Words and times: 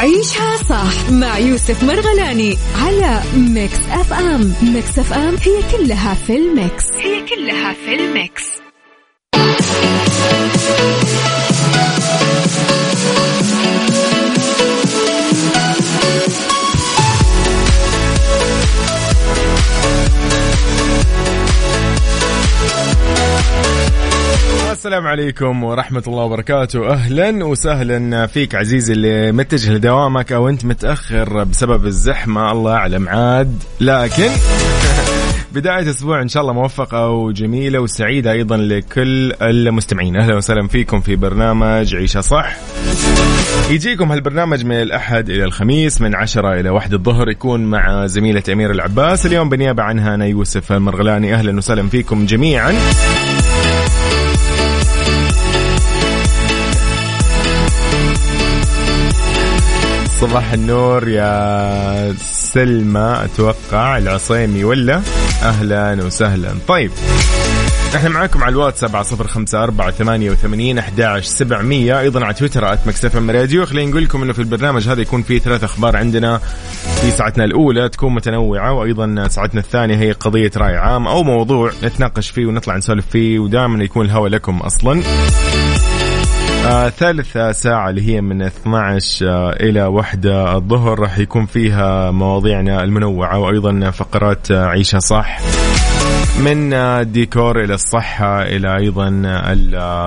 عيشها 0.00 0.56
صح 0.56 1.10
مع 1.10 1.38
يوسف 1.38 1.84
مرغلاني 1.84 2.56
على 2.82 3.20
Mix 3.36 3.78
FM. 3.90 4.54
Mix 4.62 4.98
FM 4.98 5.36
هي 5.36 5.62
كلها 5.78 6.14
في 6.14 6.36
ال 6.36 6.46
mix. 6.46 6.84
هي 6.92 7.26
كلها 7.26 7.72
في 7.72 7.94
ال 7.94 8.09
mix. 8.09 8.67
السلام 24.78 25.06
عليكم 25.06 25.64
ورحمة 25.64 26.02
الله 26.06 26.22
وبركاته. 26.22 26.92
أهلا 26.92 27.44
وسهلا 27.44 28.26
فيك 28.26 28.54
عزيزي 28.54 28.92
اللي 28.92 29.32
متجه 29.32 29.72
لدوامك 29.72 30.32
أو 30.32 30.48
أنت 30.48 30.64
متأخر 30.64 31.44
بسبب 31.44 31.86
الزحمة 31.86 32.52
الله 32.52 32.72
أعلم 32.72 33.08
عاد. 33.08 33.62
لكن 33.80 34.28
بداية 35.54 35.90
أسبوع 35.90 36.22
إن 36.22 36.28
شاء 36.28 36.42
الله 36.42 36.52
موفقة 36.52 37.08
وجميلة 37.08 37.78
وسعيدة 37.78 38.32
أيضا 38.32 38.56
لكل 38.56 39.32
المستمعين. 39.42 40.16
أهلا 40.16 40.36
وسهلا 40.36 40.68
فيكم 40.68 41.00
في 41.00 41.16
برنامج 41.16 41.94
عيشة 41.94 42.20
صح 42.20 42.56
يجيكم 43.70 44.12
هالبرنامج 44.12 44.64
من 44.64 44.82
الأحد 44.82 45.30
إلى 45.30 45.44
الخميس 45.44 46.00
من 46.00 46.14
عشرة 46.14 46.60
إلى 46.60 46.70
واحد 46.70 46.94
الظهر 46.94 47.28
يكون 47.28 47.64
مع 47.64 48.06
زميلة 48.06 48.42
أمير 48.52 48.70
العباس. 48.70 49.26
اليوم 49.26 49.48
بنيابة 49.48 49.82
عنها 49.82 50.14
أنا 50.14 50.26
يوسف 50.26 50.72
المرغلاني 50.72 51.34
أهلا 51.34 51.56
وسهلا 51.56 51.88
فيكم 51.88 52.26
جميعا. 52.26 52.74
صباح 60.20 60.52
النور 60.52 61.08
يا 61.08 62.14
سلمى 62.22 63.20
أتوقع. 63.24 63.98
العصيمي 63.98 64.64
ولا؟ 64.64 65.02
أهلا 65.42 66.04
وسهلا. 66.04 66.48
طيب 66.68 66.90
إحنا 67.96 68.08
معاكم 68.08 68.44
على 68.44 68.52
الواتس 68.52 68.80
سبعة 68.80 69.02
صفر 69.02 69.26
خمسة 69.26 69.62
أربعة 69.62 69.90
ثمانية 69.90 70.30
وثمانين 70.30 70.78
أحد 70.78 71.20
سبعمية. 71.20 72.00
أيضا 72.00 72.24
على 72.24 72.34
تويتر 72.34 72.72
at 72.72 72.78
Mix 72.86 73.16
FM 73.16 73.30
Radio. 73.30 73.66
خلينا 73.66 73.90
نقول 73.90 74.04
لكم 74.04 74.22
إنه 74.22 74.32
في 74.32 74.38
البرنامج 74.38 74.88
هذا 74.88 75.00
يكون 75.00 75.22
فيه 75.22 75.38
ثلاث 75.38 75.64
أخبار 75.64 75.96
عندنا. 75.96 76.40
في 77.00 77.10
ساعتنا 77.10 77.44
الأولى 77.44 77.88
تكون 77.88 78.14
متنوعة 78.14 78.72
وأيضا 78.72 79.28
ساعتنا 79.28 79.60
الثانية 79.60 79.96
هي 79.96 80.12
قضية 80.12 80.50
رأي 80.56 80.76
عام 80.76 81.08
أو 81.08 81.22
موضوع 81.22 81.72
نتناقش 81.82 82.30
فيه 82.30 82.46
ونطلع 82.46 82.76
نسولف 82.76 83.06
فيه 83.06 83.38
ودائما 83.38 83.84
يكون 83.84 84.06
الهوى 84.06 84.28
لكم 84.28 84.58
أصلا. 84.58 85.02
آه 86.68 86.88
ثالث 86.88 87.38
ساعة 87.38 87.90
اللي 87.90 88.14
هي 88.14 88.20
من 88.20 88.42
12 88.42 89.28
آه 89.28 89.50
إلى 89.50 89.82
واحدة 89.82 90.56
الظهر 90.56 90.98
راح 90.98 91.18
يكون 91.18 91.46
فيها 91.46 92.10
مواضيعنا 92.10 92.84
المنوعة 92.84 93.38
وأيضا 93.38 93.90
فقرات 93.90 94.50
آه 94.50 94.64
عيشة 94.66 94.98
صح. 94.98 95.38
من 96.38 96.72
الديكور 96.72 97.64
إلى 97.64 97.74
الصحة 97.74 98.42
إلى 98.42 98.76
أيضا 98.76 99.22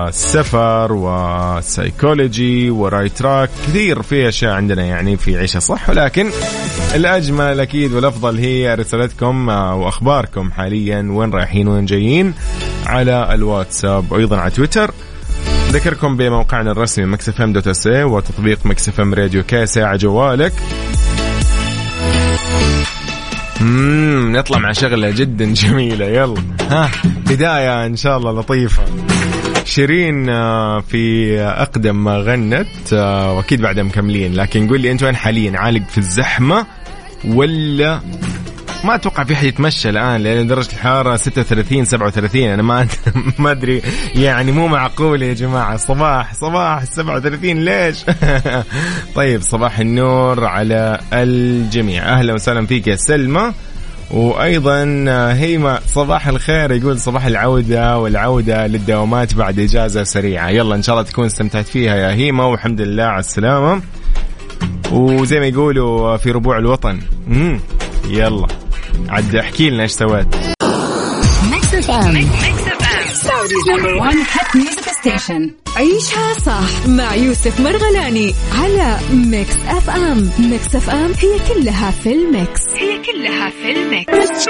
السفر 0.08 0.92
والسايكولوجي 0.92 2.70
وراي 2.70 3.08
تراك. 3.08 3.50
كثير 3.66 4.02
في 4.02 4.28
أشياء 4.28 4.52
عندنا 4.52 4.84
يعني 4.84 5.16
في 5.16 5.38
عيشة 5.38 5.58
صح 5.58 5.88
ولكن 5.90 6.30
الأجمل 6.94 7.60
أكيد 7.60 7.92
والأفضل 7.92 8.38
هي 8.38 8.74
رسالتكم 8.74 9.48
وأخباركم 9.48 10.50
حاليا. 10.50 11.08
وين 11.10 11.30
رايحين؟ 11.30 11.68
وين 11.68 11.84
جايين؟ 11.84 12.34
على 12.86 13.34
الواتساب 13.34 14.12
وأيضا 14.12 14.36
على 14.36 14.50
تويتر. 14.50 14.90
ذكركم 15.72 16.16
بموقعنا 16.16 16.70
الرسمي 16.72 17.06
Mix 17.06 17.34
FM 17.34 17.52
dot 17.52 17.68
SA 17.68 17.86
وتطبيق 17.86 18.66
Mix 18.66 18.95
FM 18.95 19.14
Radio 19.14 19.42
KSA 19.42 19.84
على 19.84 19.98
جوالك 19.98 20.52
مم 23.60 24.36
نطلع 24.36 24.58
مع 24.58 24.72
شغلة 24.72 25.10
جدا 25.10 25.54
جميلة. 25.54 26.06
يلا. 26.06 26.42
ها. 26.70 26.90
بداية 27.26 27.86
إن 27.86 27.96
شاء 27.96 28.16
الله 28.16 28.32
لطيفة. 28.40 28.82
شيرين 29.64 30.28
آه، 30.28 30.80
في 30.80 31.38
أقدم 31.40 32.04
ما 32.04 32.16
غنت 32.16 32.92
آه، 32.92 33.32
وأكيد 33.32 33.60
بعدها 33.60 33.82
مكملين. 33.82 34.34
لكن 34.34 34.68
قول 34.68 34.80
لي 34.80 34.92
أنت 34.92 35.02
وين 35.02 35.16
حاليا؟ 35.16 35.58
عالق 35.58 35.88
في 35.88 35.98
الزحمة 35.98 36.66
ولا 37.24 38.00
ما 38.84 38.94
أتوقع 38.94 39.24
في 39.24 39.36
حد 39.36 39.44
يتمشى 39.44 39.88
الآن 39.88 40.20
لأن 40.20 40.46
درجه 40.46 40.72
الحراره 40.72 41.16
36 41.16 41.84
37 41.84 42.42
أنا 42.42 42.62
ما 42.62 42.86
ما 43.38 43.50
أدري. 43.50 43.82
يعني 44.14 44.52
مو 44.52 44.66
معقول 44.66 45.22
يا 45.22 45.34
جماعة. 45.34 45.76
صباح 45.76 46.34
صباح 46.34 46.84
37 46.84 47.64
ليش؟ 47.64 48.04
طيب 49.16 49.42
صباح 49.42 49.78
النور 49.78 50.44
على 50.44 51.00
الجميع. 51.12 52.02
أهلا 52.04 52.34
وسهلا 52.34 52.66
فيك 52.66 52.86
يا 52.86 52.96
سلمى. 52.96 53.52
وأيضا 54.10 54.84
هيما 55.32 55.80
صباح 55.86 56.28
الخير. 56.28 56.72
يقول 56.72 57.00
صباح 57.00 57.26
العودة 57.26 57.98
والعودة 57.98 58.66
للدوامات 58.66 59.34
بعد 59.34 59.58
إجازة 59.58 60.02
سريعة. 60.04 60.48
يلا 60.48 60.74
إن 60.74 60.82
شاء 60.82 60.96
الله 60.96 61.10
تكون 61.10 61.24
استمتعت 61.26 61.66
فيها 61.66 61.96
يا 61.96 62.12
هيما 62.14 62.44
والحمد 62.44 62.80
لله 62.80 63.04
على 63.04 63.20
السلامة. 63.20 63.82
وزي 64.92 65.40
ما 65.40 65.46
يقولوا 65.46 66.16
في 66.16 66.30
ربوع 66.30 66.58
الوطن. 66.58 67.00
امم 67.28 67.60
يلا. 68.08 68.46
عاد 69.08 69.36
احكي 69.36 69.70
لنا 69.70 69.82
إيش 69.82 69.92
سويت. 69.92 70.26
عيشها 75.76 76.32
صح 76.46 76.86
مع 76.86 77.14
يوسف 77.14 77.60
مرغلاني 77.60 78.34
على 78.62 78.98
Mix 79.12 79.56
FM 79.68 80.30
Mix 80.38 80.76
FM 80.76 81.12
هي 81.18 81.38
كلها 81.54 81.90
في 81.90 82.12
ال 82.12 82.22
mix. 82.22 82.60
هي 82.76 83.02
كلها 83.02 83.50
في 83.50 83.72
ال 83.72 83.87
mix. 83.87 84.48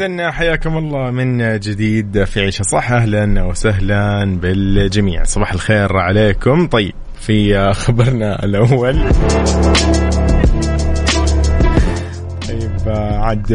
إذا 0.00 0.30
حياكم 0.30 0.76
الله 0.78 1.10
من 1.10 1.58
جديد 1.58 2.24
في 2.24 2.40
عيشة 2.40 2.62
صح 2.62 2.92
أهلا 2.92 3.42
وسهلا 3.42 4.24
بالجميع. 4.40 5.24
صباح 5.24 5.52
الخير 5.52 5.96
عليكم. 5.96 6.66
طيب 6.66 6.92
في 7.20 7.72
خبرنا 7.72 8.44
الأول. 8.44 9.02
طيب 12.48 12.88
عاد 12.88 13.52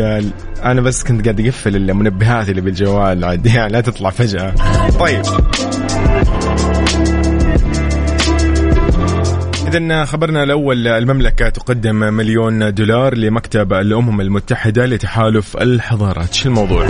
أنا 0.64 0.82
بس 0.82 1.04
كنت 1.04 1.26
قاعد 1.26 1.40
أقفل 1.40 1.76
المنبهات 1.76 2.50
اللي 2.50 2.62
بالجوال 2.62 3.26
عاد 3.26 3.46
يعني 3.46 3.74
لا 3.74 3.82
تطلع 3.82 4.10
فجأة. 4.10 4.54
طيب. 5.00 5.22
إذا 9.76 10.06
خبرنا 10.06 10.44
الأول 10.44 10.88
المملكة 10.88 11.50
تقدم 11.50 11.96
مليون 11.96 12.74
دولار 12.74 13.18
لمكتب 13.18 13.74
الأمم 13.74 14.22
المتحدة 14.22 14.86
لتحالف 14.86 15.58
الحضارات 15.58 16.34
شو 16.34 16.50
الموضوع؟ 16.50 16.88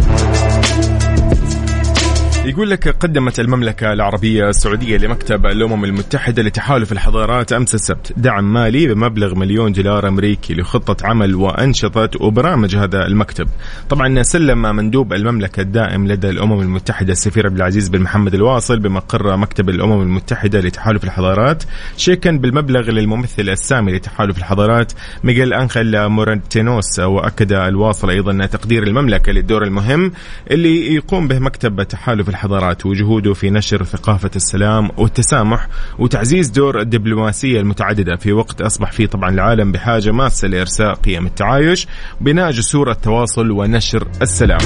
يقول 2.45 2.69
لك 2.69 2.87
قدمت 2.87 3.39
المملكة 3.39 3.93
العربية 3.93 4.49
السعودية 4.49 4.97
لمكتب 4.97 5.45
الأمم 5.45 5.85
المتحدة 5.85 6.43
لتحالف 6.43 6.91
الحضارات 6.91 7.53
أمس 7.53 7.75
السبت 7.75 8.13
دعم 8.17 8.53
مالي 8.53 8.87
بمبلغ 8.87 9.35
مليون 9.35 9.71
دولار 9.71 10.07
أمريكي 10.07 10.53
لخطة 10.53 11.07
عمل 11.07 11.35
وأنشطة 11.35 12.09
وبرامج 12.21 12.75
هذا 12.75 13.05
المكتب. 13.05 13.47
طبعا 13.89 14.23
سلم 14.23 14.61
مندوب 14.75 15.13
المملكة 15.13 15.61
الدائم 15.61 16.07
لدى 16.07 16.29
الأمم 16.29 16.61
المتحدة 16.61 17.11
السفير 17.11 17.45
عبد 17.45 17.55
العزيز 17.55 17.89
بن 17.89 18.01
محمد 18.01 18.33
الواصل 18.33 18.79
بمقر 18.79 19.37
مكتب 19.37 19.69
الأمم 19.69 20.01
المتحدة 20.01 20.59
لتحالف 20.59 21.03
الحضارات 21.03 21.63
شيكا 21.97 22.31
بالمبلغ 22.31 22.91
للممثل 22.91 23.49
السامي 23.49 23.91
لتحالف 23.91 24.37
الحضارات 24.37 24.91
ميغيل 25.23 25.53
أنخيل 25.53 26.07
مورنتينوس 26.07 26.99
وأكد 26.99 27.53
الواصل 27.53 28.09
أيضا 28.09 28.45
تقدير 28.45 28.83
المملكة 28.83 29.31
للدور 29.31 29.63
المهم 29.63 30.11
اللي 30.51 30.95
يقوم 30.95 31.27
به 31.27 31.39
مكتب 31.39 31.83
تحالف 31.83 32.34
الحضارات 32.35 32.85
وجهوده 32.85 33.33
في 33.33 33.49
نشر 33.49 33.83
ثقافة 33.83 34.31
السلام 34.35 34.89
والتسامح 34.97 35.67
وتعزيز 35.99 36.49
دور 36.49 36.79
الدبلوماسية 36.79 37.59
المتعددة. 37.59 38.15
في 38.15 38.33
وقت 38.33 38.61
أصبح 38.61 38.91
فيه 38.91 39.05
طبعا 39.05 39.29
العالم 39.29 39.71
بحاجة 39.71 40.11
ماسة 40.11 40.47
لإرساء 40.47 40.93
قيم 40.93 41.25
التعايش 41.25 41.87
بناء 42.21 42.51
جسور 42.51 42.91
التواصل 42.91 43.51
ونشر 43.51 44.07
السلام. 44.21 44.59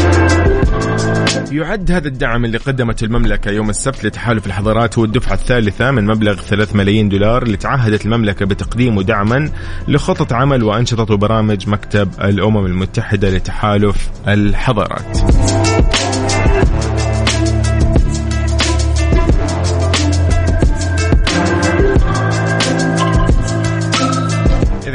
يعد 1.52 1.92
هذا 1.92 2.08
الدعم 2.08 2.46
اللي 2.46 2.58
قدمته 2.58 3.06
المملكة 3.06 3.52
يوم 3.52 3.70
السبت 3.70 4.06
لتحالف 4.06 4.46
الحضارات 4.46 4.98
هو 4.98 5.06
الدفعة 5.06 5.34
الثالثة 5.34 5.92
من 5.92 6.06
مبلغ 6.06 6.36
3 6.36 6.78
ملايين 6.78 7.10
دولار 7.10 7.44
اللي 7.44 7.58
تعهدت 7.58 8.06
المملكة 8.06 8.46
بتقديمه 8.46 9.04
دعما 9.04 9.52
لخطط 9.88 10.34
عمل 10.34 10.64
وأنشطة 10.64 11.14
وبرامج 11.14 11.70
مكتب 11.70 12.10
الأمم 12.22 12.66
المتحدة 12.66 13.30
لتحالف 13.30 14.10
الحضارات. 14.28 15.18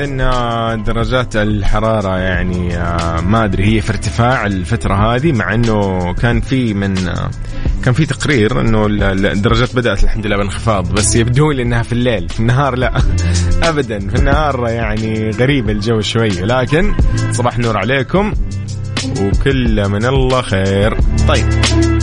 ان 0.04 0.82
درجات 0.82 1.36
الحرارة 1.36 2.18
يعني 2.18 2.76
آه، 2.76 3.20
ما 3.20 3.44
أدري 3.44 3.64
هي 3.64 3.80
في 3.80 3.90
ارتفاع 3.90 4.46
الفترة 4.46 4.94
هذه 4.94 5.32
مع 5.32 5.54
إنه 5.54 6.12
كان 6.12 6.40
في 6.40 6.74
من 6.74 7.08
آه، 7.08 7.30
كان 7.84 7.94
في 7.94 8.06
تقرير 8.06 8.60
إنه 8.60 8.86
الدرجات 8.86 9.76
بدأت 9.76 10.04
الحمد 10.04 10.26
لله 10.26 10.36
بانخفاض 10.36 10.92
بس 10.92 11.16
يبدو 11.16 11.50
لي 11.50 11.62
انها 11.62 11.82
في 11.82 11.92
الليل 11.92 12.28
في 12.28 12.40
النهار 12.40 12.78
لا 12.78 12.92
ابدا 13.68 14.08
في 14.08 14.14
النهار 14.14 14.68
يعني 14.68 15.30
غريب 15.30 15.70
الجو 15.70 16.00
شوية 16.00 16.44
لكن 16.44 16.94
صباح 17.32 17.56
النور 17.56 17.76
عليكم 17.76 18.32
وكل 19.20 19.88
من 19.88 20.04
الله 20.04 20.42
خير. 20.42 20.96
طيب. 21.28 21.94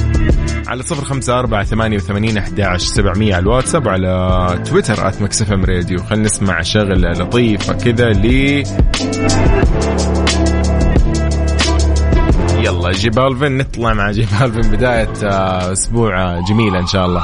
على 0.71 0.83
صفر 0.83 1.05
خمسة 1.05 1.39
أربعة 1.39 1.63
ثمانية 1.63 1.97
وثمانين 1.97 2.37
أحد 2.37 2.77
سبعمية 2.77 3.35
على 3.35 3.43
الواتساب 3.43 3.85
وعلى 3.85 4.63
تويتر 4.65 5.07
at 5.07 5.21
Mix 5.21 5.51
FM 5.51 5.65
Radio. 5.65 6.03
خلينا 6.03 6.25
نسمع 6.25 6.61
شغلة 6.61 7.11
لطيفة 7.11 7.73
كذا 7.73 8.09
لي 8.09 8.63
يلا 12.63 12.91
J 12.91 13.00
Balvin 13.00 13.57
نطلع 13.57 13.93
مع 13.93 14.11
J 14.11 14.20
Balvin 14.20 14.71
بداية 14.71 15.13
آه، 15.23 15.71
أسبوع 15.71 16.39
جميلة 16.39 16.79
إن 16.79 16.87
شاء 16.87 17.05
الله. 17.05 17.23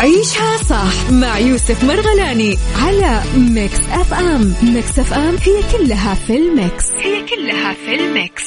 عيشها 0.00 0.56
صح 0.56 1.10
مع 1.10 1.38
يوسف 1.38 1.84
مرغلاني 1.84 2.58
على 2.82 3.20
Mix 3.36 3.80
FM. 3.80 4.54
Mix 4.62 4.98
FM 4.98 5.34
هي 5.34 5.78
كلها 5.78 6.14
في 6.14 6.36
ال 6.36 6.46
mix. 6.46 6.84
هي 6.90 7.26
كلها 7.26 7.72
في 7.72 7.94
ال 7.94 8.04
mix. 8.04 8.44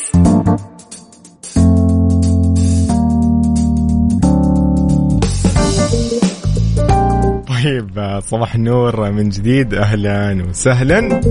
طيب 7.47 8.19
صباح 8.23 8.55
النور 8.55 9.11
من 9.11 9.29
جديد. 9.29 9.73
أهلا 9.73 10.45
وسهلا. 10.49 11.21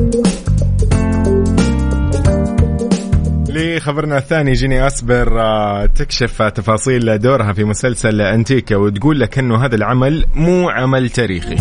لخبرنا 3.48 4.18
الثاني 4.18 4.52
جيني 4.52 4.86
أسبر 4.86 5.40
آه، 5.40 5.86
تكشف 5.86 6.42
تفاصيل 6.42 7.18
دورها 7.18 7.52
في 7.52 7.64
مسلسل 7.64 8.20
أنتيكا 8.20 8.76
وتقول 8.76 9.20
لك 9.20 9.38
أنه 9.38 9.64
هذا 9.64 9.74
العمل 9.74 10.24
مو 10.34 10.68
عمل 10.68 11.10
تاريخي. 11.10 11.56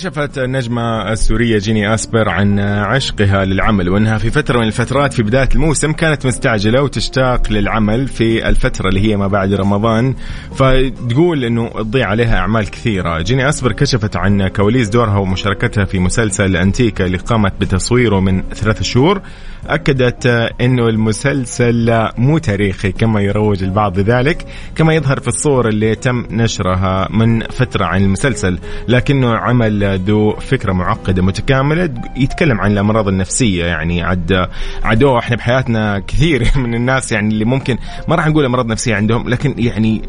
كشفت 0.00 0.38
النجمة 0.38 1.12
السورية 1.12 1.58
جيني 1.58 1.94
أسبر 1.94 2.28
عن 2.28 2.60
عشقها 2.60 3.44
للعمل 3.44 3.88
وأنها 3.88 4.18
في 4.18 4.30
فترة 4.30 4.58
من 4.58 4.66
الفترات 4.66 5.12
في 5.12 5.22
بداية 5.22 5.48
الموسم 5.54 5.92
كانت 5.92 6.26
مستعجلة 6.26 6.82
وتشتاق 6.82 7.52
للعمل 7.52 8.08
في 8.08 8.48
الفترة 8.48 8.88
اللي 8.88 9.00
هي 9.00 9.16
ما 9.16 9.26
بعد 9.26 9.52
رمضان. 9.52 10.14
فتقول 10.54 11.44
أنه 11.44 11.68
تضيع 11.68 12.08
عليها 12.08 12.36
أعمال 12.36 12.70
كثيرة. 12.70 13.22
جيني 13.22 13.48
أسبر 13.48 13.72
كشفت 13.72 14.16
عن 14.16 14.48
كواليس 14.48 14.88
دورها 14.88 15.18
ومشاركتها 15.18 15.84
في 15.84 15.98
مسلسل 15.98 16.56
أنتيكا 16.56 17.06
اللي 17.06 17.18
قامت 17.18 17.52
بتصويره 17.60 18.20
من 18.20 18.42
ثلاثة 18.54 18.82
شهور. 18.82 19.22
أكدت 19.66 20.26
أنه 20.60 20.88
المسلسل 20.88 22.08
مو 22.18 22.38
تاريخي 22.38 22.92
كما 22.92 23.20
يروج 23.20 23.62
البعض 23.62 23.98
ذلك 23.98 24.46
كما 24.74 24.94
يظهر 24.94 25.20
في 25.20 25.28
الصور 25.28 25.68
اللي 25.68 25.94
تم 25.94 26.26
نشرها 26.30 27.08
من 27.10 27.40
فترة 27.40 27.84
عن 27.84 28.02
المسلسل. 28.02 28.58
لكنه 28.88 29.36
عمل 29.36 30.00
ذو 30.00 30.32
فكرة 30.32 30.72
معقدة 30.72 31.22
متكاملة 31.22 31.94
يتكلم 32.16 32.60
عن 32.60 32.72
الأمراض 32.72 33.08
النفسية. 33.08 33.64
يعني 33.64 34.02
عد 34.02 34.48
عدوه 34.84 35.18
إحنا 35.18 35.36
بحياتنا 35.36 35.98
كثير 35.98 36.48
من 36.64 36.74
الناس 36.74 37.12
يعني 37.12 37.28
اللي 37.28 37.44
ممكن 37.44 37.78
ما 38.08 38.16
راح 38.16 38.26
نقول 38.26 38.44
أمراض 38.44 38.66
نفسية 38.66 38.94
عندهم 38.94 39.28
لكن 39.28 39.54
يعني 39.58 40.02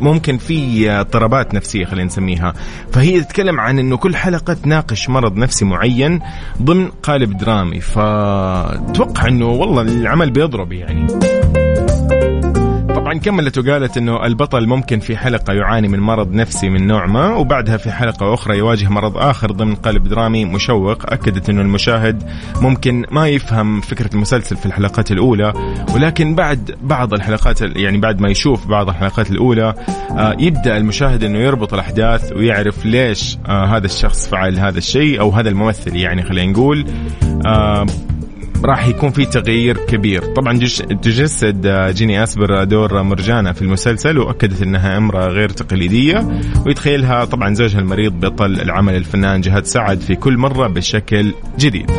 ممكن 0.00 0.38
في 0.38 0.90
اضطرابات 0.90 1.54
نفسية 1.54 1.84
خلينا 1.84 2.06
نسميها. 2.06 2.54
فهي 2.92 3.20
تتكلم 3.20 3.60
عن 3.60 3.78
إنه 3.78 3.96
كل 3.96 4.16
حلقة 4.16 4.54
تناقش 4.54 5.08
مرض 5.08 5.36
نفسي 5.36 5.64
معين 5.64 6.20
ضمن 6.62 6.88
قالب 6.88 7.36
درامي. 7.36 7.80
فتوقع 7.80 9.28
إنه 9.28 9.46
والله 9.46 9.82
العمل 9.82 10.30
بيضرب 10.30 10.72
يعني. 10.72 11.06
طبعا 13.02 13.18
كملت 13.18 13.58
وقالت 13.58 13.96
إنه 13.96 14.26
البطل 14.26 14.66
ممكن 14.66 15.00
في 15.00 15.16
حلقة 15.16 15.52
يعاني 15.52 15.88
من 15.88 16.00
مرض 16.00 16.32
نفسي 16.32 16.68
من 16.68 16.86
نوع 16.86 17.06
ما 17.06 17.34
وبعدها 17.34 17.76
في 17.76 17.90
حلقة 17.92 18.34
أخرى 18.34 18.58
يواجه 18.58 18.88
مرض 18.88 19.16
آخر 19.16 19.52
ضمن 19.52 19.74
قالب 19.74 20.08
درامي 20.08 20.44
مشوق 20.44 21.12
أكدت 21.12 21.48
إنه 21.48 21.62
المشاهد 21.62 22.22
ممكن 22.60 23.04
ما 23.10 23.28
يفهم 23.28 23.80
فكرة 23.80 24.14
المسلسل 24.14 24.56
في 24.56 24.66
الحلقات 24.66 25.12
الأولى 25.12 25.52
ولكن 25.94 26.34
بعد 26.34 26.76
بعض 26.82 27.14
الحلقات 27.14 27.60
يعني 27.60 27.98
بعد 27.98 28.20
ما 28.20 28.28
يشوف 28.28 28.66
بعض 28.66 28.88
الحلقات 28.88 29.30
الأولى 29.30 29.74
آه، 30.10 30.36
يبدأ 30.38 30.76
المشاهد 30.76 31.24
إنه 31.24 31.38
يربط 31.38 31.74
الأحداث 31.74 32.32
ويعرف 32.32 32.86
ليش 32.86 33.38
آه، 33.46 33.64
هذا 33.64 33.86
الشخص 33.86 34.28
فعل 34.28 34.58
هذا 34.58 34.78
الشيء 34.78 35.20
أو 35.20 35.30
هذا 35.30 35.48
الممثل 35.48 35.96
يعني 35.96 36.22
خلينا 36.22 36.52
نقول 36.52 36.86
آه، 37.46 37.86
راح 38.64 38.86
يكون 38.86 39.10
في 39.10 39.24
تغيير 39.24 39.76
كبير. 39.76 40.24
طبعا 40.24 40.58
تجسد 41.02 41.66
جيني 41.94 42.22
أسبر 42.22 42.64
دور 42.64 43.02
مرجانة 43.02 43.52
في 43.52 43.62
المسلسل 43.62 44.18
وأكدت 44.18 44.62
أنها 44.62 44.96
أمرأة 44.96 45.26
غير 45.28 45.48
تقليدية 45.48 46.40
ويتخيلها 46.66 47.24
طبعا 47.24 47.54
زوجها 47.54 47.80
المريض 47.80 48.12
بطل 48.12 48.60
العمل 48.60 48.96
الفنان 48.96 49.40
جهاد 49.40 49.64
سعد 49.64 50.00
في 50.00 50.14
كل 50.14 50.36
مرة 50.36 50.68
بشكل 50.68 51.32
جديد. 51.58 51.90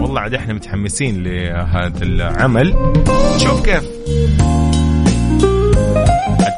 والله 0.00 0.20
عاد 0.20 0.34
إحنا 0.34 0.54
متحمسين 0.54 1.22
لهذا 1.22 2.02
العمل. 2.02 2.74
شوف 3.38 3.62
كيف. 3.64 3.84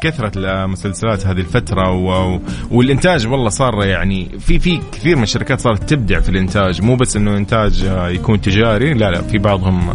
كثرة 0.03 0.33
المسلسلات 0.37 1.27
هذه 1.27 1.39
الفترة 1.39 1.91
و... 1.91 2.39
والإنتاج 2.71 3.27
والله 3.27 3.49
صار 3.49 3.85
يعني 3.85 4.29
في 4.39 4.59
في 4.59 4.81
كثير 4.93 5.17
من 5.17 5.23
الشركات 5.23 5.61
صارت 5.61 5.91
تبدع 5.91 6.21
في 6.21 6.29
الإنتاج. 6.29 6.83
مو 6.83 6.97
بس 6.97 7.17
إنه 7.17 7.37
إنتاج 7.37 7.85
يكون 8.09 8.41
تجاري 8.41 8.95
لا 8.95 9.11
لا 9.11 9.23
في 9.23 9.39
بعضهم 9.39 9.95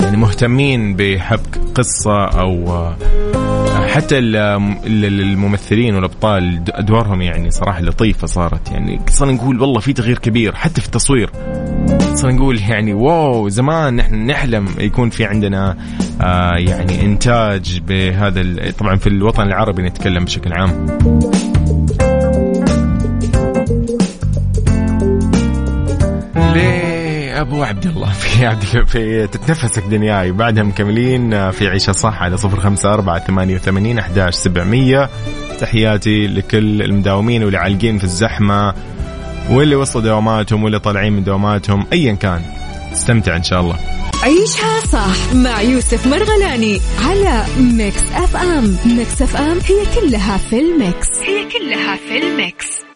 يعني 0.00 0.16
مهتمين 0.16 0.96
بحبك 0.96 1.60
قصة 1.74 2.24
أو 2.24 2.94
حتى 3.74 4.18
الممثلين 4.18 5.94
والأبطال 5.94 6.62
أدوارهم 6.68 7.22
يعني 7.22 7.50
صراحة 7.50 7.80
لطيفة 7.80 8.26
صارت. 8.26 8.70
يعني 8.70 9.00
صرنا 9.10 9.32
نقول 9.32 9.60
والله 9.60 9.80
في 9.80 9.92
تغيير 9.92 10.18
كبير 10.18 10.54
حتى 10.54 10.80
في 10.80 10.86
التصوير. 10.86 11.30
صرنا 12.14 12.34
نقول 12.34 12.60
يعني 12.60 12.94
واو 12.94 13.48
زمان 13.48 13.96
نحن 13.96 14.14
نحلم 14.26 14.68
يكون 14.78 15.10
في 15.10 15.24
عندنا 15.24 15.76
آه 16.20 16.54
يعني 16.58 17.02
إنتاج 17.02 17.80
بهذا 17.88 18.70
طبعا 18.78 18.96
في 18.96 19.06
الوطن 19.06 19.42
العربي 19.42 19.82
نتكلم 19.82 20.24
بشكل 20.24 20.52
عام. 20.52 20.86
أبو 27.44 27.62
عبد 27.62 27.86
الله. 27.86 28.12
في 28.22 28.46
عبد 28.46 28.64
في 28.86 29.26
تتنفسك 29.26 29.82
دنياي. 29.82 30.32
بعدها 30.32 30.62
مكملين 30.62 31.50
في 31.50 31.68
عيشة 31.68 31.92
صح 31.92 32.22
على 32.22 32.36
صفر 32.36 32.60
خمسة 32.60 32.94
أربعة 32.94 33.18
ثمانية 33.18 33.54
وثمانين 33.54 33.98
أحداش 33.98 34.34
سبعمية. 34.34 35.10
تحياتي 35.60 36.26
لكل 36.26 36.82
المداومين 36.82 37.44
واللي 37.44 37.58
عالقين 37.58 37.98
في 37.98 38.04
الزحمة 38.04 38.74
واللي 39.50 39.76
وصلوا 39.76 40.04
دواماتهم 40.04 40.64
واللي 40.64 40.78
طالعين 40.78 41.12
من 41.12 41.24
دواماتهم 41.24 41.86
ايا 41.92 42.12
كان. 42.12 42.42
استمتع 42.92 43.36
إن 43.36 43.42
شاء 43.42 43.60
الله. 43.60 43.76
عيشها 44.22 44.80
صح 44.92 45.34
مع 45.34 45.62
يوسف 45.62 46.06
مرغلاني 46.06 46.80
على 47.08 47.44
Mix 47.58 48.02
FM. 48.14 48.76
Mix 48.86 49.22
FM 49.22 49.58
هي 49.58 50.00
كلها 50.00 50.36
في 50.36 50.60
ال 50.60 50.70
mix. 50.70 51.08
هي 51.22 51.44
كلها 51.44 51.96
في 51.96 52.18
ال 52.18 52.33
mix. 52.33 52.93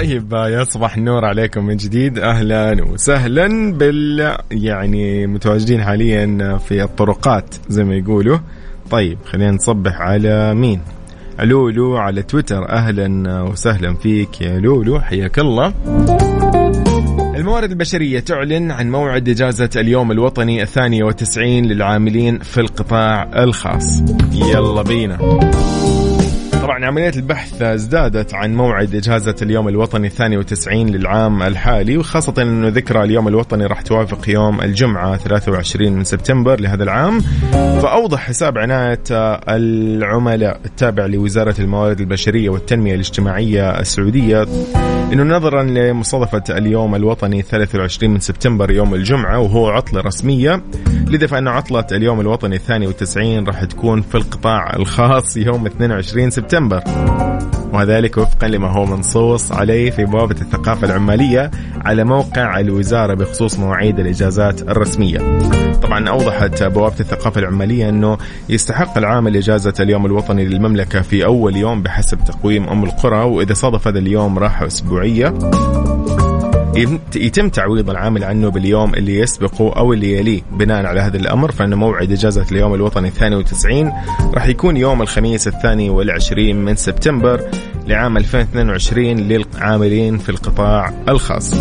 طيب 0.00 0.32
يا 0.32 0.64
صباح 0.64 0.96
النور 0.96 1.24
عليكم 1.24 1.66
من 1.66 1.76
جديد. 1.76 2.18
أهلا 2.18 2.84
وسهلا 2.84 3.72
بال 3.72 4.36
يعني 4.50 5.26
متواجدين 5.26 5.82
حاليا 5.82 6.58
في 6.68 6.82
الطرقات 6.82 7.54
زي 7.68 7.84
ما 7.84 7.94
يقولوا. 7.94 8.38
طيب 8.90 9.18
خلينا 9.24 9.50
نصبح 9.50 10.00
على 10.00 10.54
مين؟ 10.54 10.80
لولو 11.40 11.96
على 11.96 12.22
تويتر. 12.22 12.68
أهلا 12.68 13.42
وسهلا 13.42 13.94
فيك 13.94 14.40
يا 14.40 14.58
لولو 14.58 15.00
حياك 15.00 15.38
الله. 15.38 15.74
الموارد 17.36 17.70
البشرية 17.70 18.20
تعلن 18.20 18.70
عن 18.70 18.90
موعد 18.90 19.28
إجازة 19.28 19.70
اليوم 19.76 20.12
الوطني 20.12 20.62
الثاني 20.62 21.02
والتسعين 21.02 21.66
للعاملين 21.66 22.38
في 22.38 22.60
القطاع 22.60 23.30
الخاص. 23.42 24.02
يلا 24.32 24.82
بينا. 24.82 25.18
طبعا 26.62 26.86
عملية 26.86 27.12
البحث 27.16 27.62
ازدادت 27.62 28.34
عن 28.34 28.54
موعد 28.54 28.94
إجازة 28.94 29.34
اليوم 29.42 29.68
الوطني 29.68 30.06
الثاني 30.06 30.36
والتسعين 30.36 30.88
للعام 30.88 31.42
الحالي 31.42 31.96
وخاصة 31.98 32.34
أنه 32.38 32.68
ذكرى 32.68 33.04
اليوم 33.04 33.28
الوطني 33.28 33.66
راح 33.66 33.82
توافق 33.82 34.28
يوم 34.28 34.60
الجمعة 34.60 35.16
23 35.16 35.92
من 35.92 36.04
سبتمبر 36.04 36.60
لهذا 36.60 36.82
العام. 36.82 37.20
فأوضح 37.82 38.20
حساب 38.20 38.58
عناية 38.58 39.02
العملاء 39.48 40.60
التابع 40.64 41.06
لوزارة 41.06 41.54
الموارد 41.58 42.00
البشرية 42.00 42.50
والتنمية 42.50 42.94
الاجتماعية 42.94 43.80
السعودية 43.80 44.46
إنه 45.12 45.22
نظرا 45.22 45.62
لمصادفه 45.62 46.42
اليوم 46.50 46.94
الوطني 46.94 47.42
23 47.42 48.12
من 48.12 48.20
سبتمبر 48.20 48.70
يوم 48.70 48.94
الجمعة 48.94 49.38
وهو 49.38 49.68
عطلة 49.68 50.00
رسمية 50.00 50.62
لذا 51.06 51.26
فان 51.26 51.48
عطلة 51.48 51.86
اليوم 51.92 52.20
الوطني 52.20 52.56
الثاني 52.56 52.86
والتسعين 52.86 53.46
راح 53.46 53.64
تكون 53.64 54.00
في 54.00 54.14
القطاع 54.14 54.76
الخاص 54.76 55.36
يوم 55.36 55.66
22 55.66 56.30
سبتمبر. 56.30 56.49
وذلك 57.72 58.18
وفقا 58.18 58.48
لما 58.48 58.68
هو 58.68 58.86
منصوص 58.86 59.52
عليه 59.52 59.90
في 59.90 60.04
بوابة 60.04 60.36
الثقافة 60.40 60.86
العمالية 60.86 61.50
على 61.84 62.04
موقع 62.04 62.60
الوزارة 62.60 63.14
بخصوص 63.14 63.58
مواعيد 63.58 64.00
الإجازات 64.00 64.62
الرسمية. 64.62 65.38
طبعا 65.82 66.08
أوضحت 66.08 66.62
بوابة 66.62 67.00
الثقافة 67.00 67.40
العمالية 67.40 67.88
أنه 67.88 68.18
يستحق 68.48 68.98
العامل 68.98 69.36
إجازة 69.36 69.74
اليوم 69.80 70.06
الوطني 70.06 70.44
للمملكة 70.44 71.00
في 71.02 71.24
أول 71.24 71.56
يوم 71.56 71.82
بحسب 71.82 72.18
تقويم 72.24 72.68
أم 72.68 72.84
القرى 72.84 73.24
وإذا 73.24 73.54
صادف 73.54 73.88
هذا 73.88 73.98
اليوم 73.98 74.38
راحة 74.38 74.66
أسبوعية. 74.66 75.34
يتم 77.16 77.48
تعويض 77.48 77.90
العامل 77.90 78.24
عنه 78.24 78.48
باليوم 78.50 78.94
اللي 78.94 79.18
يسبقه 79.18 79.72
أو 79.76 79.92
اللي 79.92 80.18
يليه. 80.18 80.42
بناء 80.52 80.86
على 80.86 81.00
هذا 81.00 81.16
الأمر 81.16 81.52
فإن 81.52 81.74
موعد 81.74 82.12
إجازة 82.12 82.46
اليوم 82.52 82.74
الوطني 82.74 83.08
الثاني 83.08 83.36
والتسعين 83.36 83.92
راح 84.34 84.46
يكون 84.46 84.76
يوم 84.76 85.02
الخميس 85.02 85.48
الثاني 85.48 85.90
والعشرين 85.90 86.64
من 86.64 86.76
سبتمبر. 86.76 87.40
لعام 87.86 88.16
2022 88.16 89.16
للعاملين 89.16 90.18
في 90.18 90.28
القطاع 90.28 90.92
الخاص. 91.08 91.54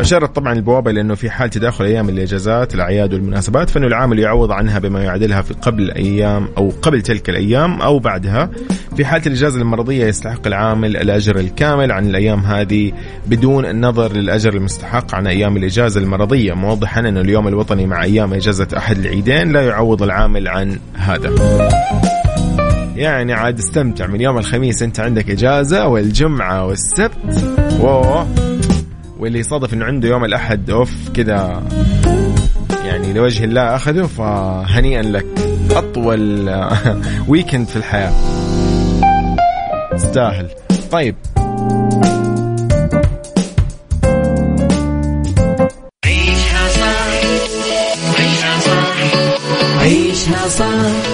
أشارت 0.00 0.36
طبعا 0.36 0.52
البوابة 0.52 0.92
لأنه 0.92 1.14
في 1.14 1.30
حال 1.30 1.50
تداخل 1.50 1.84
أيام 1.84 2.08
الإجازات 2.08 2.74
الأعياد 2.74 3.14
والمناسبات 3.14 3.70
فإنه 3.70 3.86
العامل 3.86 4.18
يعوض 4.18 4.52
عنها 4.52 4.78
بما 4.78 5.04
يعادلها 5.04 5.42
في 5.42 5.54
قبل 5.54 5.90
أيام 5.90 6.48
أو 6.58 6.72
قبل 6.82 7.02
تلك 7.02 7.30
الأيام 7.30 7.80
أو 7.82 7.98
بعدها. 7.98 8.50
في 8.96 9.04
حالة 9.04 9.26
الإجازة 9.26 9.60
المرضية 9.60 10.06
يستحق 10.06 10.46
العامل 10.46 10.96
الأجر 10.96 11.36
الكامل 11.36 11.92
عن 11.92 12.06
الأيام 12.06 12.40
هذه 12.40 12.92
بدون 13.26 13.66
النظر 13.66 14.12
للأجر 14.12 14.54
المستحق 14.54 15.14
عن 15.14 15.26
أيام 15.26 15.56
الإجازة 15.56 16.00
المرضية 16.00 16.52
موضحا 16.52 17.00
أن 17.00 17.18
اليوم 17.18 17.48
الوطني 17.48 17.86
مع 17.86 18.02
أيام 18.02 18.34
إجازة 18.34 18.68
أحد 18.76 18.98
العيدين 18.98 19.52
لا 19.52 19.62
يعوض 19.62 20.02
العامل 20.02 20.48
عن 20.48 20.78
هذا. 20.94 21.34
يعني 22.96 23.32
عاد 23.32 23.58
استمتع. 23.58 24.06
من 24.06 24.20
يوم 24.20 24.38
الخميس 24.38 24.82
انت 24.82 25.00
عندك 25.00 25.30
إجازة 25.30 25.86
والجمعة 25.88 26.66
والسبت. 26.66 27.44
اوه 27.80 28.28
واللي 29.18 29.42
صادف 29.42 29.74
انه 29.74 29.84
عنده 29.84 30.08
يوم 30.08 30.24
الأحد 30.24 30.70
أوف 30.70 30.90
كذا 31.14 31.62
يعني 32.84 33.12
لوجه 33.12 33.44
الله 33.44 33.76
أخذه 33.76 34.02
فهنيئا 34.06 35.02
لك. 35.02 35.26
أطول 35.70 36.48
ويكند 37.28 37.66
في 37.66 37.76
الحياة. 37.76 38.12
تستاهل. 39.96 40.46
طيب. 40.92 41.14
عيشها 46.06 46.68
صح. 46.68 47.14
عيشها 49.80 50.48
صح. 50.48 51.13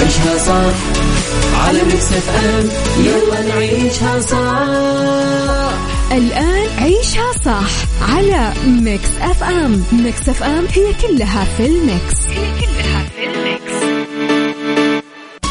عيشها 0.00 0.38
صح 0.38 0.74
على 1.66 1.82
Mix 1.82 2.12
FM. 2.12 2.68
يلا 3.04 3.42
نعيشها 3.54 4.20
صح 4.20 5.76
الآن 6.12 6.66
عيشها 6.78 7.32
صح 7.44 7.70
على 8.14 8.52
Mix 8.66 9.08
FM. 9.20 9.84
Mix 9.92 10.28
FM 10.28 10.66
هي 10.74 10.92
كلها 11.02 11.44
في 11.56 11.66
ال 11.66 11.78
mix. 11.78 12.26
هي 12.28 12.50
كلها 12.60 13.04
في 13.16 13.24
ال 13.26 13.36
mix. 13.36 13.76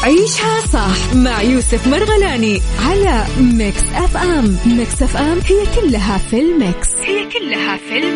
عيشها 0.04 0.60
صح 0.72 1.14
مع 1.14 1.42
يوسف 1.42 1.86
مرغلاني 1.86 2.62
على 2.88 3.24
Mix 3.40 3.82
FM. 3.94 4.56
Mix 4.66 5.02
FM 5.02 5.38
هي 5.46 5.66
كلها 5.80 6.18
في 6.30 6.40
الميكس. 6.40 6.88
هي 7.02 7.24
كلها 7.24 7.76
في 7.88 7.98
الميكس. 7.98 8.15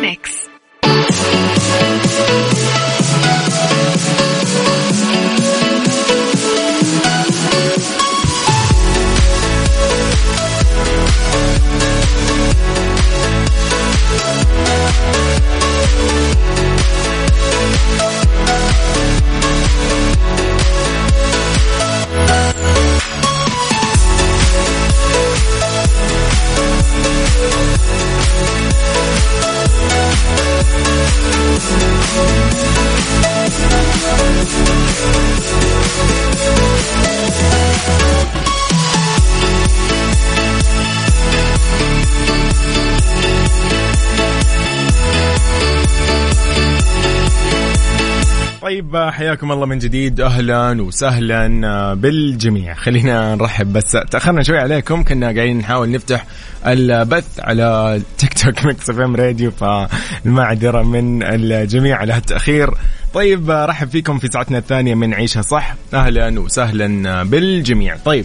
حياكم 49.31 49.53
الله 49.53 49.67
من 49.67 49.79
جديد. 49.79 50.21
أهلا 50.21 50.83
وسهلا 50.83 51.61
آه، 51.65 51.95
بالجميع. 51.95 52.75
خلينا 52.75 53.35
نرحب 53.35 53.73
بس 53.73 53.91
تأخرنا 54.11 54.43
شوي 54.43 54.59
عليكم. 54.59 55.05
كنا 55.05 55.27
قاعدين 55.27 55.59
نحاول 55.59 55.91
نفتح 55.91 56.27
البث 56.67 57.41
على 57.41 58.01
تيك 58.19 58.35
توك 58.35 58.65
Mix 58.67 58.91
FM 58.91 59.17
Radio 59.17 59.51
فالمعذرة 59.51 60.83
من 60.83 61.23
الجميع 61.23 61.97
على 61.97 62.17
التاخير 62.17 62.71
طيب 63.15 63.51
آه، 63.51 63.67
رحب 63.67 63.89
فيكم 63.89 64.19
في 64.19 64.27
ساعتنا 64.27 64.59
الثانية 64.59 64.95
من 64.95 65.15
عيشها 65.15 65.43
صح. 65.43 65.75
أهلا 65.95 66.41
وسهلا 66.41 67.23
بالجميع. 67.23 67.97
طيب 67.97 68.25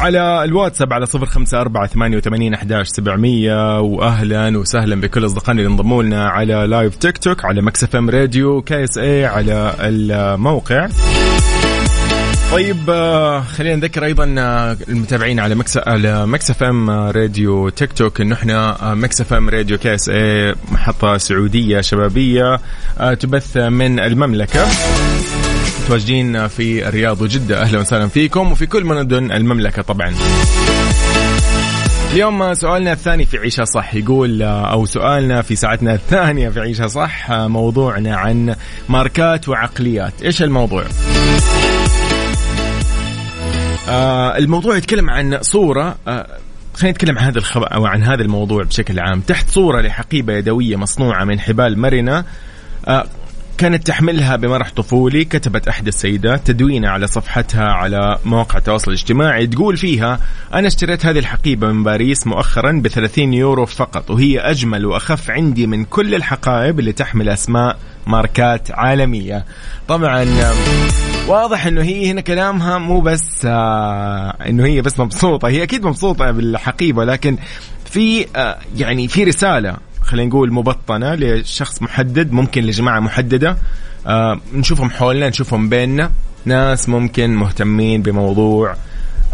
على 0.00 0.44
الواتساب 0.44 0.92
على 0.92 1.06
صفر 1.06 1.26
خمسة 1.26 1.60
أربعة 1.60 1.86
ثمانية 1.86 2.16
وثمانين 2.16 2.54
أحداش 2.54 2.88
سبعمية. 2.88 3.80
وأهلا 3.80 4.58
وسهلا 4.58 5.00
بكل 5.00 5.26
أصدقائنا 5.26 5.60
اللي 5.62 5.72
انضموا 5.72 6.02
لنا 6.02 6.28
على 6.28 6.54
live 6.54 6.96
تيك 6.96 7.18
توك 7.18 7.44
على 7.44 7.62
Mix 7.62 7.96
FM 7.96 8.10
Radio 8.10 8.62
KSA 8.62 9.26
على 9.26 9.74
الموقع. 9.80 10.88
طيب 12.52 12.90
آه، 12.90 13.40
خلينا 13.40 13.76
نذكر 13.76 14.04
أيضا 14.04 14.34
آه، 14.38 14.76
المتابعين 14.88 15.40
على 15.40 15.54
Mix 15.54 15.78
على 15.78 16.26
Mix 16.26 16.50
FM 16.50 16.90
Radio 16.90 17.68
تيك 17.68 17.92
توك 17.92 18.20
انه 18.20 18.34
إحنا 18.34 18.90
آه، 18.90 18.94
Mix 18.94 19.20
FM 19.20 19.48
Radio 19.48 19.78
KSA 19.78 20.54
محطة 20.72 21.16
سعودية 21.16 21.80
شبابية 21.80 22.60
تبث 23.20 23.56
من 23.56 24.00
المملكة. 24.00 24.66
متواجدين 25.84 26.48
في 26.48 26.88
الرياض 26.88 27.22
وجدة. 27.22 27.62
أهلا 27.62 27.78
وسهلا 27.78 28.08
فيكم. 28.08 28.52
وفي 28.52 28.66
كل 28.66 28.84
مدن 28.84 29.32
المملكة 29.32 29.82
طبعا. 29.82 30.14
اليوم 32.12 32.54
سؤالنا 32.54 32.92
الثاني 32.92 33.26
في 33.26 33.38
عيشها 33.38 33.64
صح. 33.64 33.94
يقول 33.94 34.42
أو 34.42 34.86
سؤالنا 34.86 35.42
في 35.42 35.56
ساعتنا 35.56 35.94
الثانية 35.94 36.48
في 36.48 36.60
عيشها 36.60 36.86
صح 36.86 37.30
موضوعنا 37.30 38.16
عن 38.16 38.56
ماركات 38.88 39.48
وعقليات. 39.48 40.22
إيش 40.22 40.42
الموضوع؟ 40.42 40.84
آه 43.88 44.38
الموضوع 44.38 44.76
يتكلم 44.76 45.10
عن 45.10 45.38
صورة. 45.42 45.96
آه 46.08 46.26
خلينا 46.74 46.94
نتكلم 46.94 47.18
عن 47.18 47.24
هذا 47.24 47.38
الخبر 47.38 47.74
أو 47.74 47.86
عن 47.86 48.02
هذا 48.02 48.22
الموضوع 48.22 48.62
بشكل 48.62 49.00
عام. 49.00 49.20
تحت 49.20 49.50
صورة 49.50 49.80
لحقيبة 49.80 50.32
يدوية 50.32 50.76
مصنوعة 50.76 51.24
من 51.24 51.40
حبال 51.40 51.78
مرنة. 51.78 52.24
آه 52.88 53.06
كانت 53.58 53.86
تحملها 53.86 54.36
بمرح 54.36 54.70
طفولي 54.70 55.24
كتبت 55.24 55.68
احدى 55.68 55.88
السيدات 55.88 56.46
تدوينة 56.46 56.88
على 56.88 57.06
صفحتها 57.06 57.64
على 57.64 58.18
مواقع 58.24 58.58
التواصل 58.58 58.90
الاجتماعي 58.90 59.46
تقول 59.46 59.76
فيها 59.76 60.20
أنا 60.54 60.66
اشتريت 60.66 61.06
هذه 61.06 61.18
الحقيبة 61.18 61.72
من 61.72 61.84
باريس 61.84 62.26
مؤخرا 62.26 62.72
ب 62.72 62.88
30 62.88 63.34
يورو 63.34 63.66
فقط 63.66 64.10
وهي 64.10 64.38
أجمل 64.38 64.86
وأخف 64.86 65.30
عندي 65.30 65.66
من 65.66 65.84
كل 65.84 66.14
الحقائب 66.14 66.80
اللي 66.80 66.92
تحمل 66.92 67.28
أسماء 67.28 67.76
ماركات 68.06 68.70
عالمية. 68.70 69.44
طبعا 69.88 70.26
واضح 71.28 71.66
إنه 71.66 71.82
هي 71.82 72.10
هنا 72.10 72.20
كلامها 72.20 72.78
مو 72.78 73.00
بس 73.00 73.46
آه 73.46 74.36
إنه 74.48 74.64
هي 74.64 74.80
بس 74.82 75.00
مبسوطة 75.00 75.48
هي 75.48 75.62
أكيد 75.62 75.86
مبسوطة 75.86 76.30
بالحقيبة 76.30 77.04
لكن 77.04 77.38
في 77.84 78.26
آه 78.36 78.58
يعني 78.76 79.08
في 79.08 79.24
رسالة 79.24 79.76
خلينا 80.04 80.28
نقول 80.28 80.52
مبطنة 80.52 81.14
لشخص 81.14 81.82
محدد 81.82 82.32
ممكن 82.32 82.64
لجماعة 82.64 83.00
محددة. 83.00 83.56
آه 84.06 84.40
نشوفهم 84.54 84.90
حولنا 84.90 85.28
نشوفهم 85.28 85.68
بيننا. 85.68 86.10
ناس 86.44 86.88
ممكن 86.88 87.30
مهتمين 87.30 88.02
بموضوع 88.02 88.76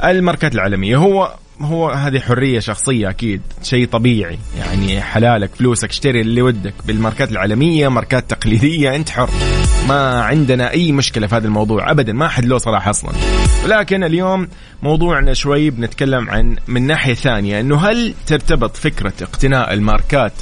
الماركات 0.05 0.55
العالمية. 0.55 0.97
هو 0.97 1.35
هو 1.61 1.91
هذه 1.91 2.21
حرية 2.21 2.61
شخصية 2.61 3.11
أكيد 3.11 3.43
شيء 3.63 3.87
طبيعي. 3.87 4.39
يعني 4.59 5.01
حلالك 5.01 5.51
فلوسك 5.55 5.89
اشتري 5.89 6.21
اللي 6.21 6.43
ودك. 6.43 6.75
بالماركات 6.87 7.31
العالمية 7.31 7.89
ماركات 7.89 8.31
تقليدية 8.31 8.97
أنت 8.97 9.11
حر. 9.11 9.31
ما 9.89 10.23
عندنا 10.23 10.71
أي 10.71 10.93
مشكلة 10.93 11.27
في 11.27 11.35
هذا 11.35 11.47
الموضوع 11.47 11.91
ابدا. 11.91 12.13
ما 12.13 12.29
حد 12.29 12.45
له 12.45 12.59
صراحة 12.59 12.91
أصلا. 12.91 13.13
ولكن 13.65 14.05
اليوم 14.05 14.49
موضوعنا 14.83 15.35
شوي 15.35 15.71
بنتكلم 15.71 16.31
عن 16.31 16.57
من 16.69 16.87
ناحية 16.87 17.15
ثانية 17.15 17.61
إنه 17.61 17.77
هل 17.77 18.15
ترتبط 18.27 18.77
فكرة 18.77 19.13
اقتناء 19.23 19.73
الماركات 19.73 20.33